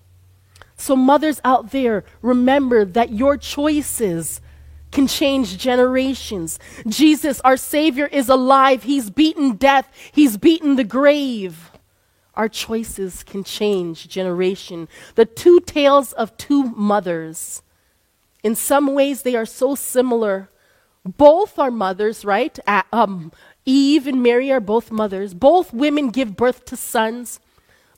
So, 0.75 0.95
mothers 0.95 1.39
out 1.43 1.71
there, 1.71 2.03
remember 2.21 2.85
that 2.85 3.13
your 3.13 3.37
choices 3.37 4.41
can 4.93 5.07
change 5.07 5.57
generations. 5.57 6.59
Jesus, 6.87 7.41
our 7.41 7.57
Savior, 7.57 8.05
is 8.05 8.29
alive. 8.29 8.83
He's 8.83 9.09
beaten 9.09 9.57
death, 9.57 9.89
He's 10.11 10.37
beaten 10.37 10.75
the 10.77 10.83
grave. 10.85 11.71
Our 12.35 12.49
choices 12.49 13.23
can 13.23 13.43
change 13.43 14.07
generation. 14.07 14.87
The 15.15 15.25
two 15.25 15.59
tales 15.59 16.13
of 16.13 16.35
two 16.37 16.63
mothers. 16.63 17.61
In 18.43 18.55
some 18.55 18.93
ways, 18.95 19.21
they 19.21 19.35
are 19.35 19.45
so 19.45 19.75
similar. 19.75 20.49
Both 21.05 21.59
are 21.59 21.69
mothers, 21.69 22.25
right? 22.25 22.57
Um, 22.91 23.31
Eve 23.65 24.07
and 24.07 24.23
Mary 24.23 24.51
are 24.51 24.59
both 24.59 24.91
mothers. 24.91 25.33
Both 25.33 25.73
women 25.73 26.09
give 26.09 26.35
birth 26.35 26.65
to 26.65 26.75
sons. 26.75 27.39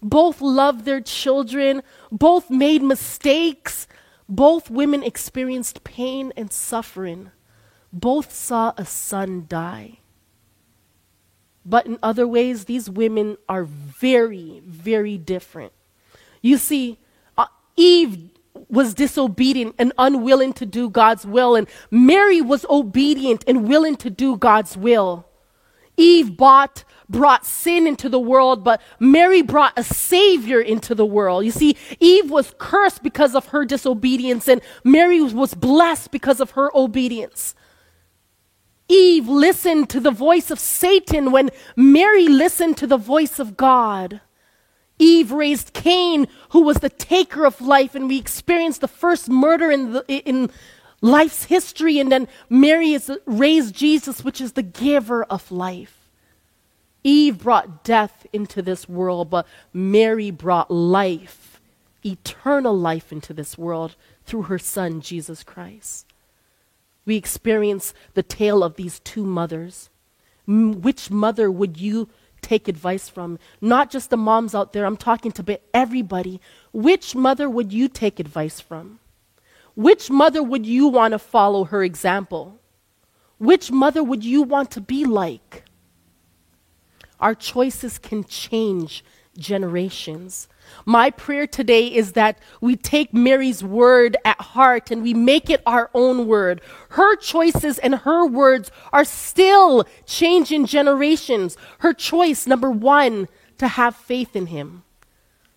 Both 0.02 0.42
love 0.42 0.84
their 0.84 1.02
children. 1.02 1.82
Both 2.12 2.50
made 2.50 2.84
mistakes. 2.84 3.88
Both 4.28 4.70
women 4.70 5.04
experienced 5.04 5.84
pain 5.84 6.34
and 6.36 6.52
suffering. 6.52 7.32
Both 7.94 8.34
saw 8.34 8.74
a 8.78 8.86
son 8.86 9.46
die. 9.48 10.00
But 11.66 11.86
in 11.88 11.98
other 12.04 12.28
ways, 12.28 12.66
these 12.66 12.90
women 12.90 13.38
are 13.50 13.64
very, 13.64 14.62
very 14.66 15.18
different. 15.18 15.74
You 16.42 16.58
see, 16.58 17.00
uh, 17.38 17.48
Eve 17.76 18.30
was 18.70 18.94
disobedient 18.94 19.76
and 19.80 19.92
unwilling 19.98 20.54
to 20.54 20.66
do 20.66 20.90
God's 20.90 21.26
will, 21.26 21.56
and 21.56 21.68
Mary 21.90 22.42
was 22.42 22.66
obedient 22.70 23.44
and 23.48 23.68
willing 23.68 23.96
to 23.98 24.10
do 24.10 24.38
God's 24.38 24.78
will. 24.78 25.25
Eve 25.98 26.36
bought, 26.36 26.84
brought 27.10 27.46
sin 27.46 27.88
into 27.88 28.10
the 28.10 28.20
world, 28.20 28.64
but 28.64 28.82
Mary 29.00 29.42
brought 29.42 29.74
a 29.78 29.84
savior 29.84 30.60
into 30.60 30.96
the 30.96 31.06
world. 31.06 31.46
You 31.46 31.52
see, 31.52 31.78
Eve 32.00 32.30
was 32.30 32.54
cursed 32.58 33.04
because 33.04 33.36
of 33.36 33.48
her 33.48 33.66
disobedience, 33.66 34.48
and 34.48 34.62
Mary 34.84 35.22
was 35.22 35.54
blessed 35.54 36.12
because 36.12 36.40
of 36.40 36.52
her 36.52 36.76
obedience. 36.76 37.56
Eve 38.88 39.28
listened 39.28 39.90
to 39.90 40.00
the 40.00 40.12
voice 40.12 40.52
of 40.52 40.60
Satan 40.60 41.32
when 41.32 41.50
Mary 41.76 42.28
listened 42.28 42.78
to 42.78 42.88
the 42.88 42.98
voice 42.98 43.40
of 43.40 43.58
God. 43.58 44.22
Eve 44.98 45.32
raised 45.32 45.74
Cain, 45.74 46.28
who 46.50 46.62
was 46.62 46.78
the 46.78 46.90
taker 46.90 47.46
of 47.46 47.60
life, 47.60 47.96
and 47.96 48.08
we 48.08 48.18
experienced 48.18 48.82
the 48.82 48.88
first 48.88 49.28
murder 49.28 49.70
in, 49.72 49.92
the, 49.92 50.06
in 50.08 50.50
life's 51.02 51.46
history. 51.46 52.00
And 52.00 52.12
then 52.12 52.28
Mary 52.50 52.94
is 52.94 53.12
raised 53.26 53.76
Jesus, 53.76 54.24
which 54.24 54.42
is 54.42 54.54
the 54.54 54.64
giver 54.64 55.24
of 55.26 55.52
life. 55.52 56.10
Eve 57.04 57.38
brought 57.38 57.84
death 57.84 58.26
into 58.34 58.64
this 58.64 58.90
world, 58.90 59.30
but 59.30 59.46
Mary 59.72 60.32
brought 60.32 60.72
life, 60.72 61.62
eternal 62.04 62.76
life 62.76 63.12
into 63.12 63.32
this 63.32 63.60
world 63.60 63.96
through 64.26 64.44
her 64.44 64.58
son, 64.58 65.02
Jesus 65.02 65.44
Christ. 65.44 66.08
We 67.06 67.16
experience 67.16 67.94
the 68.16 68.24
tale 68.24 68.64
of 68.64 68.76
these 68.76 69.00
two 69.00 69.24
mothers. 69.24 69.92
M- 70.48 70.82
which 70.82 71.12
mother 71.12 71.52
would 71.52 71.78
you 71.78 72.10
take 72.42 72.68
advice 72.68 73.08
from? 73.08 73.38
Not 73.62 73.92
just 73.92 74.10
the 74.10 74.18
moms 74.18 74.56
out 74.56 74.74
there, 74.74 74.86
I'm 74.86 74.98
talking 74.98 75.32
to 75.34 75.60
everybody. 75.76 76.42
Which 76.74 77.16
mother 77.16 77.48
would 77.48 77.72
you 77.72 77.88
take 77.88 78.20
advice 78.20 78.60
from? 78.60 79.00
Which 79.76 80.10
mother 80.10 80.42
would 80.42 80.66
you 80.66 80.88
want 80.88 81.12
to 81.12 81.20
follow 81.20 81.66
her 81.66 81.84
example? 81.84 82.60
Which 83.38 83.72
mother 83.72 84.04
would 84.04 84.24
you 84.24 84.42
want 84.42 84.72
to 84.72 84.82
be 84.82 85.06
like? 85.06 85.66
Our 87.20 87.36
choices 87.36 87.98
can 87.98 88.24
change 88.24 89.04
generations. 89.38 90.48
My 90.86 91.10
prayer 91.12 91.46
today 91.46 91.88
is 91.88 92.14
that 92.14 92.40
we 92.62 92.76
take 92.76 93.14
Mary's 93.14 93.64
word 93.64 94.18
at 94.24 94.40
heart 94.40 94.92
and 94.92 95.04
we 95.04 95.14
make 95.14 95.50
it 95.50 95.62
our 95.66 95.90
own 95.94 96.28
word. 96.28 96.62
Her 96.92 97.16
choices 97.18 97.78
and 97.78 97.96
her 97.96 98.26
words 98.26 98.72
are 98.94 99.06
still 99.06 99.86
changing 100.06 100.66
generations. 100.66 101.58
Her 101.80 101.94
choice, 101.94 102.48
number 102.48 102.72
one, 102.72 103.28
to 103.58 103.68
have 103.68 103.96
faith 103.96 104.36
in 104.36 104.48
him. 104.48 104.84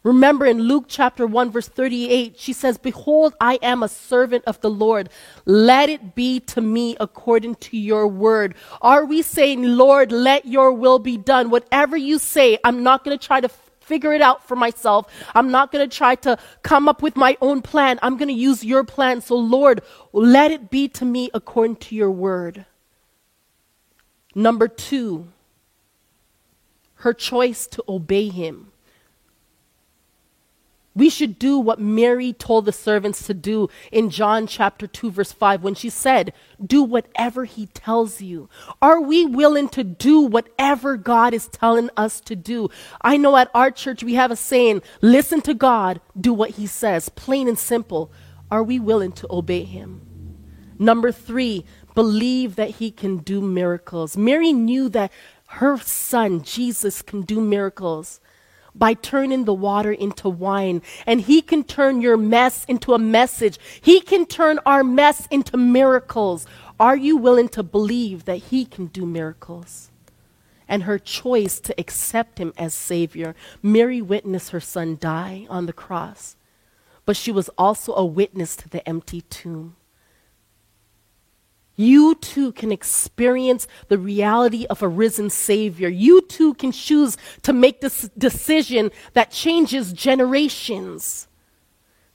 Remember 0.08 0.46
in 0.46 0.60
Luke 0.60 0.86
chapter 0.88 1.26
1, 1.26 1.50
verse 1.50 1.68
38, 1.68 2.40
she 2.40 2.54
says, 2.54 2.78
Behold, 2.78 3.34
I 3.42 3.58
am 3.60 3.82
a 3.82 3.88
servant 3.88 4.42
of 4.46 4.58
the 4.62 4.70
Lord. 4.70 5.10
Let 5.44 5.90
it 5.90 6.14
be 6.14 6.40
to 6.40 6.62
me 6.62 6.96
according 6.98 7.56
to 7.56 7.76
your 7.76 8.08
word. 8.08 8.54
Are 8.80 9.04
we 9.04 9.20
saying, 9.20 9.62
Lord, 9.62 10.10
let 10.10 10.46
your 10.46 10.72
will 10.72 10.98
be 10.98 11.18
done? 11.18 11.50
Whatever 11.50 11.94
you 11.94 12.18
say, 12.18 12.56
I'm 12.64 12.82
not 12.82 13.04
going 13.04 13.18
to 13.18 13.26
try 13.26 13.42
to 13.42 13.50
figure 13.80 14.14
it 14.14 14.22
out 14.22 14.48
for 14.48 14.56
myself. 14.56 15.12
I'm 15.34 15.50
not 15.50 15.72
going 15.72 15.86
to 15.86 15.94
try 15.94 16.14
to 16.14 16.38
come 16.62 16.88
up 16.88 17.02
with 17.02 17.14
my 17.14 17.36
own 17.42 17.60
plan. 17.60 17.98
I'm 18.00 18.16
going 18.16 18.28
to 18.28 18.34
use 18.34 18.64
your 18.64 18.84
plan. 18.84 19.20
So, 19.20 19.36
Lord, 19.36 19.82
let 20.14 20.50
it 20.50 20.70
be 20.70 20.88
to 20.88 21.04
me 21.04 21.28
according 21.34 21.76
to 21.76 21.94
your 21.94 22.10
word. 22.10 22.64
Number 24.34 24.68
two, 24.68 25.28
her 26.94 27.12
choice 27.12 27.66
to 27.66 27.84
obey 27.86 28.30
him. 28.30 28.67
We 30.98 31.10
should 31.10 31.38
do 31.38 31.60
what 31.60 31.78
Mary 31.78 32.32
told 32.32 32.64
the 32.64 32.72
servants 32.72 33.24
to 33.28 33.32
do 33.32 33.68
in 33.92 34.10
John 34.10 34.48
chapter 34.48 34.88
2, 34.88 35.12
verse 35.12 35.30
5, 35.30 35.62
when 35.62 35.76
she 35.76 35.90
said, 35.90 36.32
Do 36.60 36.82
whatever 36.82 37.44
he 37.44 37.66
tells 37.66 38.20
you. 38.20 38.48
Are 38.82 39.00
we 39.00 39.24
willing 39.24 39.68
to 39.68 39.84
do 39.84 40.22
whatever 40.22 40.96
God 40.96 41.34
is 41.34 41.46
telling 41.46 41.88
us 41.96 42.20
to 42.22 42.34
do? 42.34 42.68
I 43.00 43.16
know 43.16 43.36
at 43.36 43.48
our 43.54 43.70
church 43.70 44.02
we 44.02 44.14
have 44.14 44.32
a 44.32 44.36
saying, 44.36 44.82
Listen 45.00 45.40
to 45.42 45.54
God, 45.54 46.00
do 46.20 46.34
what 46.34 46.50
he 46.50 46.66
says, 46.66 47.08
plain 47.10 47.46
and 47.46 47.56
simple. 47.56 48.10
Are 48.50 48.64
we 48.64 48.80
willing 48.80 49.12
to 49.12 49.28
obey 49.30 49.62
him? 49.62 50.00
Number 50.80 51.12
three, 51.12 51.64
believe 51.94 52.56
that 52.56 52.70
he 52.70 52.90
can 52.90 53.18
do 53.18 53.40
miracles. 53.40 54.16
Mary 54.16 54.52
knew 54.52 54.88
that 54.88 55.12
her 55.46 55.78
son, 55.78 56.42
Jesus, 56.42 57.02
can 57.02 57.22
do 57.22 57.40
miracles 57.40 58.18
by 58.78 58.94
turning 58.94 59.44
the 59.44 59.54
water 59.54 59.92
into 59.92 60.28
wine. 60.28 60.82
And 61.06 61.20
He 61.20 61.42
can 61.42 61.64
turn 61.64 62.00
your 62.00 62.16
mess 62.16 62.64
into 62.66 62.94
a 62.94 62.98
message. 62.98 63.58
He 63.80 64.00
can 64.00 64.26
turn 64.26 64.60
our 64.64 64.84
mess 64.84 65.26
into 65.30 65.56
miracles. 65.56 66.46
Are 66.78 66.96
you 66.96 67.16
willing 67.16 67.48
to 67.50 67.62
believe 67.62 68.24
that 68.26 68.36
He 68.36 68.64
can 68.64 68.86
do 68.86 69.04
miracles? 69.04 69.90
And 70.68 70.82
her 70.82 70.98
choice 70.98 71.60
to 71.60 71.80
accept 71.80 72.38
Him 72.38 72.52
as 72.58 72.74
Savior. 72.74 73.34
Mary 73.62 74.02
witnessed 74.02 74.50
her 74.50 74.60
son 74.60 74.98
die 75.00 75.46
on 75.48 75.66
the 75.66 75.72
cross, 75.72 76.36
but 77.06 77.16
she 77.16 77.32
was 77.32 77.48
also 77.56 77.94
a 77.94 78.04
witness 78.04 78.54
to 78.56 78.68
the 78.68 78.86
empty 78.86 79.22
tomb 79.22 79.77
you 81.78 82.16
too 82.16 82.50
can 82.52 82.72
experience 82.72 83.68
the 83.86 83.98
reality 83.98 84.66
of 84.66 84.82
a 84.82 84.88
risen 84.88 85.30
Savior. 85.30 85.88
You 85.88 86.22
too 86.22 86.54
can 86.54 86.72
choose 86.72 87.16
to 87.42 87.52
make 87.52 87.80
this 87.80 88.10
decision 88.18 88.90
that 89.12 89.30
changes 89.30 89.92
generations. 89.92 91.28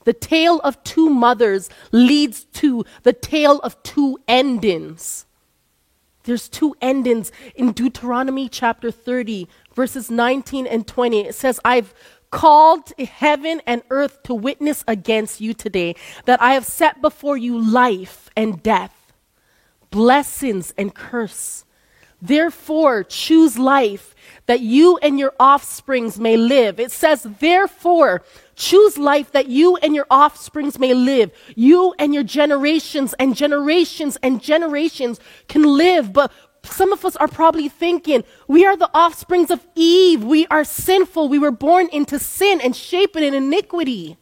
The 0.04 0.12
tale 0.12 0.60
of 0.60 0.84
two 0.84 1.08
mothers 1.08 1.70
leads 1.92 2.44
to 2.44 2.84
the 3.04 3.14
tale 3.14 3.58
of 3.60 3.82
two 3.82 4.18
endings. 4.28 5.24
There's 6.24 6.50
two 6.50 6.76
endings 6.82 7.32
in 7.54 7.72
Deuteronomy 7.72 8.50
chapter 8.50 8.90
30, 8.90 9.48
verses 9.74 10.10
19 10.10 10.66
and 10.66 10.86
20. 10.86 11.20
It 11.20 11.34
says, 11.34 11.58
I've 11.64 11.94
called 12.30 12.92
heaven 12.98 13.62
and 13.66 13.82
earth 13.88 14.22
to 14.24 14.34
witness 14.34 14.84
against 14.86 15.40
you 15.40 15.54
today 15.54 15.96
that 16.26 16.42
I 16.42 16.52
have 16.52 16.66
set 16.66 17.00
before 17.00 17.38
you 17.38 17.58
life 17.58 18.28
and 18.36 18.62
death 18.62 19.03
blessings 19.94 20.74
and 20.76 20.92
curse. 20.92 21.64
Therefore, 22.20 23.04
choose 23.04 23.56
life 23.56 24.12
that 24.46 24.58
you 24.58 24.98
and 24.98 25.20
your 25.20 25.32
offsprings 25.38 26.18
may 26.18 26.36
live. 26.36 26.80
It 26.80 26.90
says, 26.90 27.22
therefore, 27.38 28.22
choose 28.56 28.98
life 28.98 29.30
that 29.30 29.46
you 29.46 29.76
and 29.76 29.94
your 29.94 30.06
offsprings 30.10 30.80
may 30.80 30.94
live. 30.94 31.30
You 31.54 31.94
and 31.96 32.12
your 32.12 32.24
generations 32.24 33.14
and 33.20 33.36
generations 33.36 34.18
and 34.20 34.42
generations 34.42 35.20
can 35.46 35.62
live. 35.62 36.12
But 36.12 36.32
some 36.64 36.92
of 36.92 37.04
us 37.04 37.14
are 37.16 37.28
probably 37.28 37.68
thinking, 37.68 38.24
we 38.48 38.66
are 38.66 38.76
the 38.76 38.90
offsprings 38.96 39.52
of 39.52 39.64
Eve. 39.76 40.24
We 40.24 40.48
are 40.48 40.64
sinful. 40.64 41.28
We 41.28 41.38
were 41.38 41.52
born 41.52 41.88
into 41.92 42.18
sin 42.18 42.60
and 42.60 42.74
shaped 42.74 43.14
in 43.14 43.32
iniquity. 43.32 44.16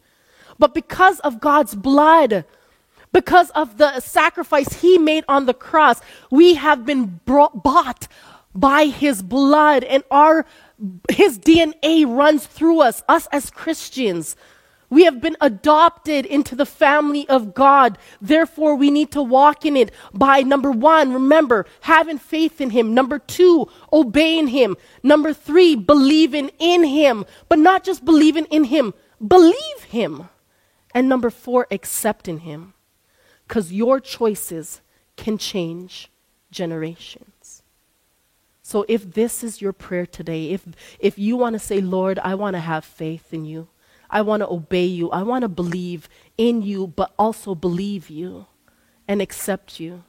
But 0.59 0.75
because 0.75 1.19
of 1.21 1.39
God's 1.39 1.73
blood, 1.73 2.45
because 3.13 3.51
of 3.51 3.77
the 3.77 3.99
sacrifice 4.01 4.81
he 4.81 4.97
made 4.97 5.23
on 5.29 5.45
the 5.45 5.53
cross, 5.53 6.01
we 6.29 6.55
have 6.55 6.85
been 6.85 7.21
brought, 7.25 7.63
bought 7.63 8.07
by 8.53 8.85
his 8.85 9.21
blood 9.21 9.83
and 9.83 10.03
our 10.11 10.45
his 11.09 11.39
DNA 11.39 12.05
runs 12.05 12.45
through 12.45 12.81
us, 12.81 13.03
us 13.07 13.27
as 13.31 13.49
Christians. 13.49 14.35
We 14.89 15.05
have 15.05 15.21
been 15.21 15.37
adopted 15.41 16.25
into 16.25 16.55
the 16.55 16.65
family 16.65 17.27
of 17.29 17.55
God. 17.55 17.97
Therefore, 18.21 18.75
we 18.75 18.91
need 18.91 19.11
to 19.13 19.23
walk 19.23 19.65
in 19.65 19.75
it 19.75 19.91
by 20.13 20.41
number 20.41 20.69
one, 20.69 21.13
remember, 21.13 21.65
having 21.81 22.19
faith 22.19 22.61
in 22.61 22.69
Him. 22.69 22.93
Number 22.93 23.17
two, 23.17 23.67
obeying 23.91 24.47
Him. 24.47 24.75
Number 25.01 25.33
three, 25.33 25.75
believing 25.75 26.51
in 26.59 26.83
Him. 26.83 27.25
But 27.49 27.57
not 27.59 27.83
just 27.83 28.05
believing 28.05 28.45
in 28.45 28.65
Him, 28.65 28.93
believe 29.25 29.83
Him. 29.87 30.29
And 30.93 31.09
number 31.09 31.31
four, 31.31 31.65
accepting 31.71 32.39
Him 32.39 32.73
because 33.53 33.71
your 33.71 33.99
choices 33.99 34.81
can 35.15 35.37
change 35.37 36.09
generations. 36.49 37.61
So 38.63 38.83
if 38.89 39.13
this 39.13 39.43
is 39.43 39.61
your 39.61 39.73
prayer 39.73 40.07
today, 40.07 40.49
if, 40.49 40.65
if 40.97 41.19
you 41.19 41.37
want 41.37 41.53
to 41.53 41.59
say, 41.59 41.79
Lord, 41.79 42.17
I 42.17 42.33
want 42.33 42.55
to 42.55 42.59
have 42.59 42.83
faith 42.83 43.31
in 43.31 43.45
you, 43.45 43.67
I 44.09 44.23
want 44.23 44.41
to 44.41 44.49
obey 44.49 44.87
you, 44.87 45.11
I 45.11 45.21
want 45.21 45.43
to 45.43 45.49
believe 45.49 46.09
in 46.35 46.63
you, 46.63 46.87
but 46.87 47.13
also 47.19 47.53
believe 47.53 48.09
you 48.09 48.47
and 49.07 49.21
accept 49.21 49.79
you, 49.79 50.03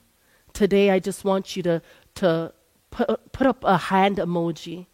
today 0.54 0.88
I 0.88 0.98
just 0.98 1.22
want 1.22 1.54
you 1.54 1.62
to, 1.64 1.83
to 2.14 2.50
put, 2.90 3.30
put 3.33 3.46
up 3.46 3.62
a 3.62 3.76
hand 3.76 4.16
emoji 4.16 4.87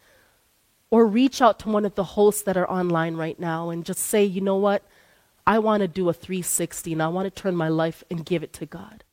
or 0.89 1.05
reach 1.05 1.41
out 1.41 1.57
to 1.59 1.69
one 1.69 1.85
of 1.85 1.95
the 1.95 2.03
hosts 2.03 2.43
that 2.43 2.57
are 2.57 2.69
online 2.69 3.15
right 3.15 3.39
now 3.39 3.69
and 3.69 3.85
just 3.85 4.01
say, 4.01 4.25
you 4.25 4.41
know 4.41 4.57
what? 4.57 4.83
I 5.45 5.59
want 5.59 5.81
to 5.81 5.87
do 5.87 6.09
a 6.09 6.13
360 6.13 6.93
and 6.93 7.03
I 7.03 7.07
want 7.07 7.33
to 7.33 7.41
turn 7.41 7.55
my 7.55 7.69
life 7.69 8.03
and 8.09 8.25
give 8.25 8.43
it 8.43 8.51
to 8.53 8.65
God. 8.65 9.03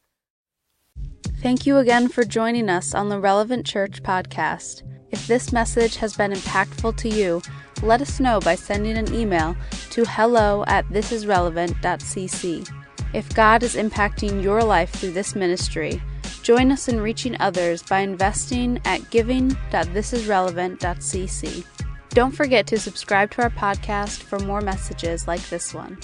Thank 1.40 1.66
you 1.66 1.78
again 1.78 2.08
for 2.08 2.24
joining 2.24 2.68
us 2.68 2.94
on 2.94 3.08
the 3.08 3.20
Relevant 3.20 3.64
Church 3.64 4.02
podcast. 4.02 4.82
If 5.10 5.26
this 5.26 5.52
message 5.52 5.96
has 5.96 6.16
been 6.16 6.32
impactful 6.32 6.96
to 6.96 7.08
you, 7.08 7.40
let 7.82 8.02
us 8.02 8.20
know 8.20 8.40
by 8.40 8.56
sending 8.56 8.98
an 8.98 9.14
email 9.14 9.56
to 9.90 10.04
hello 10.04 10.64
at 10.66 10.84
thisisrelevant.cc. 10.86 12.70
If 13.14 13.34
God 13.34 13.62
is 13.62 13.76
impacting 13.76 14.42
your 14.42 14.62
life 14.62 14.90
through 14.90 15.12
this 15.12 15.34
ministry, 15.34 16.02
join 16.42 16.70
us 16.72 16.88
in 16.88 17.00
reaching 17.00 17.40
others 17.40 17.82
by 17.82 18.00
investing 18.00 18.78
at 18.84 19.08
giving.thisisrelevant.cc. 19.10 21.64
Don't 22.10 22.32
forget 22.32 22.66
to 22.66 22.78
subscribe 22.78 23.30
to 23.30 23.40
our 23.42 23.50
podcast 23.50 24.22
for 24.22 24.38
more 24.40 24.60
messages 24.60 25.26
like 25.28 25.48
this 25.48 25.72
one. 25.72 25.96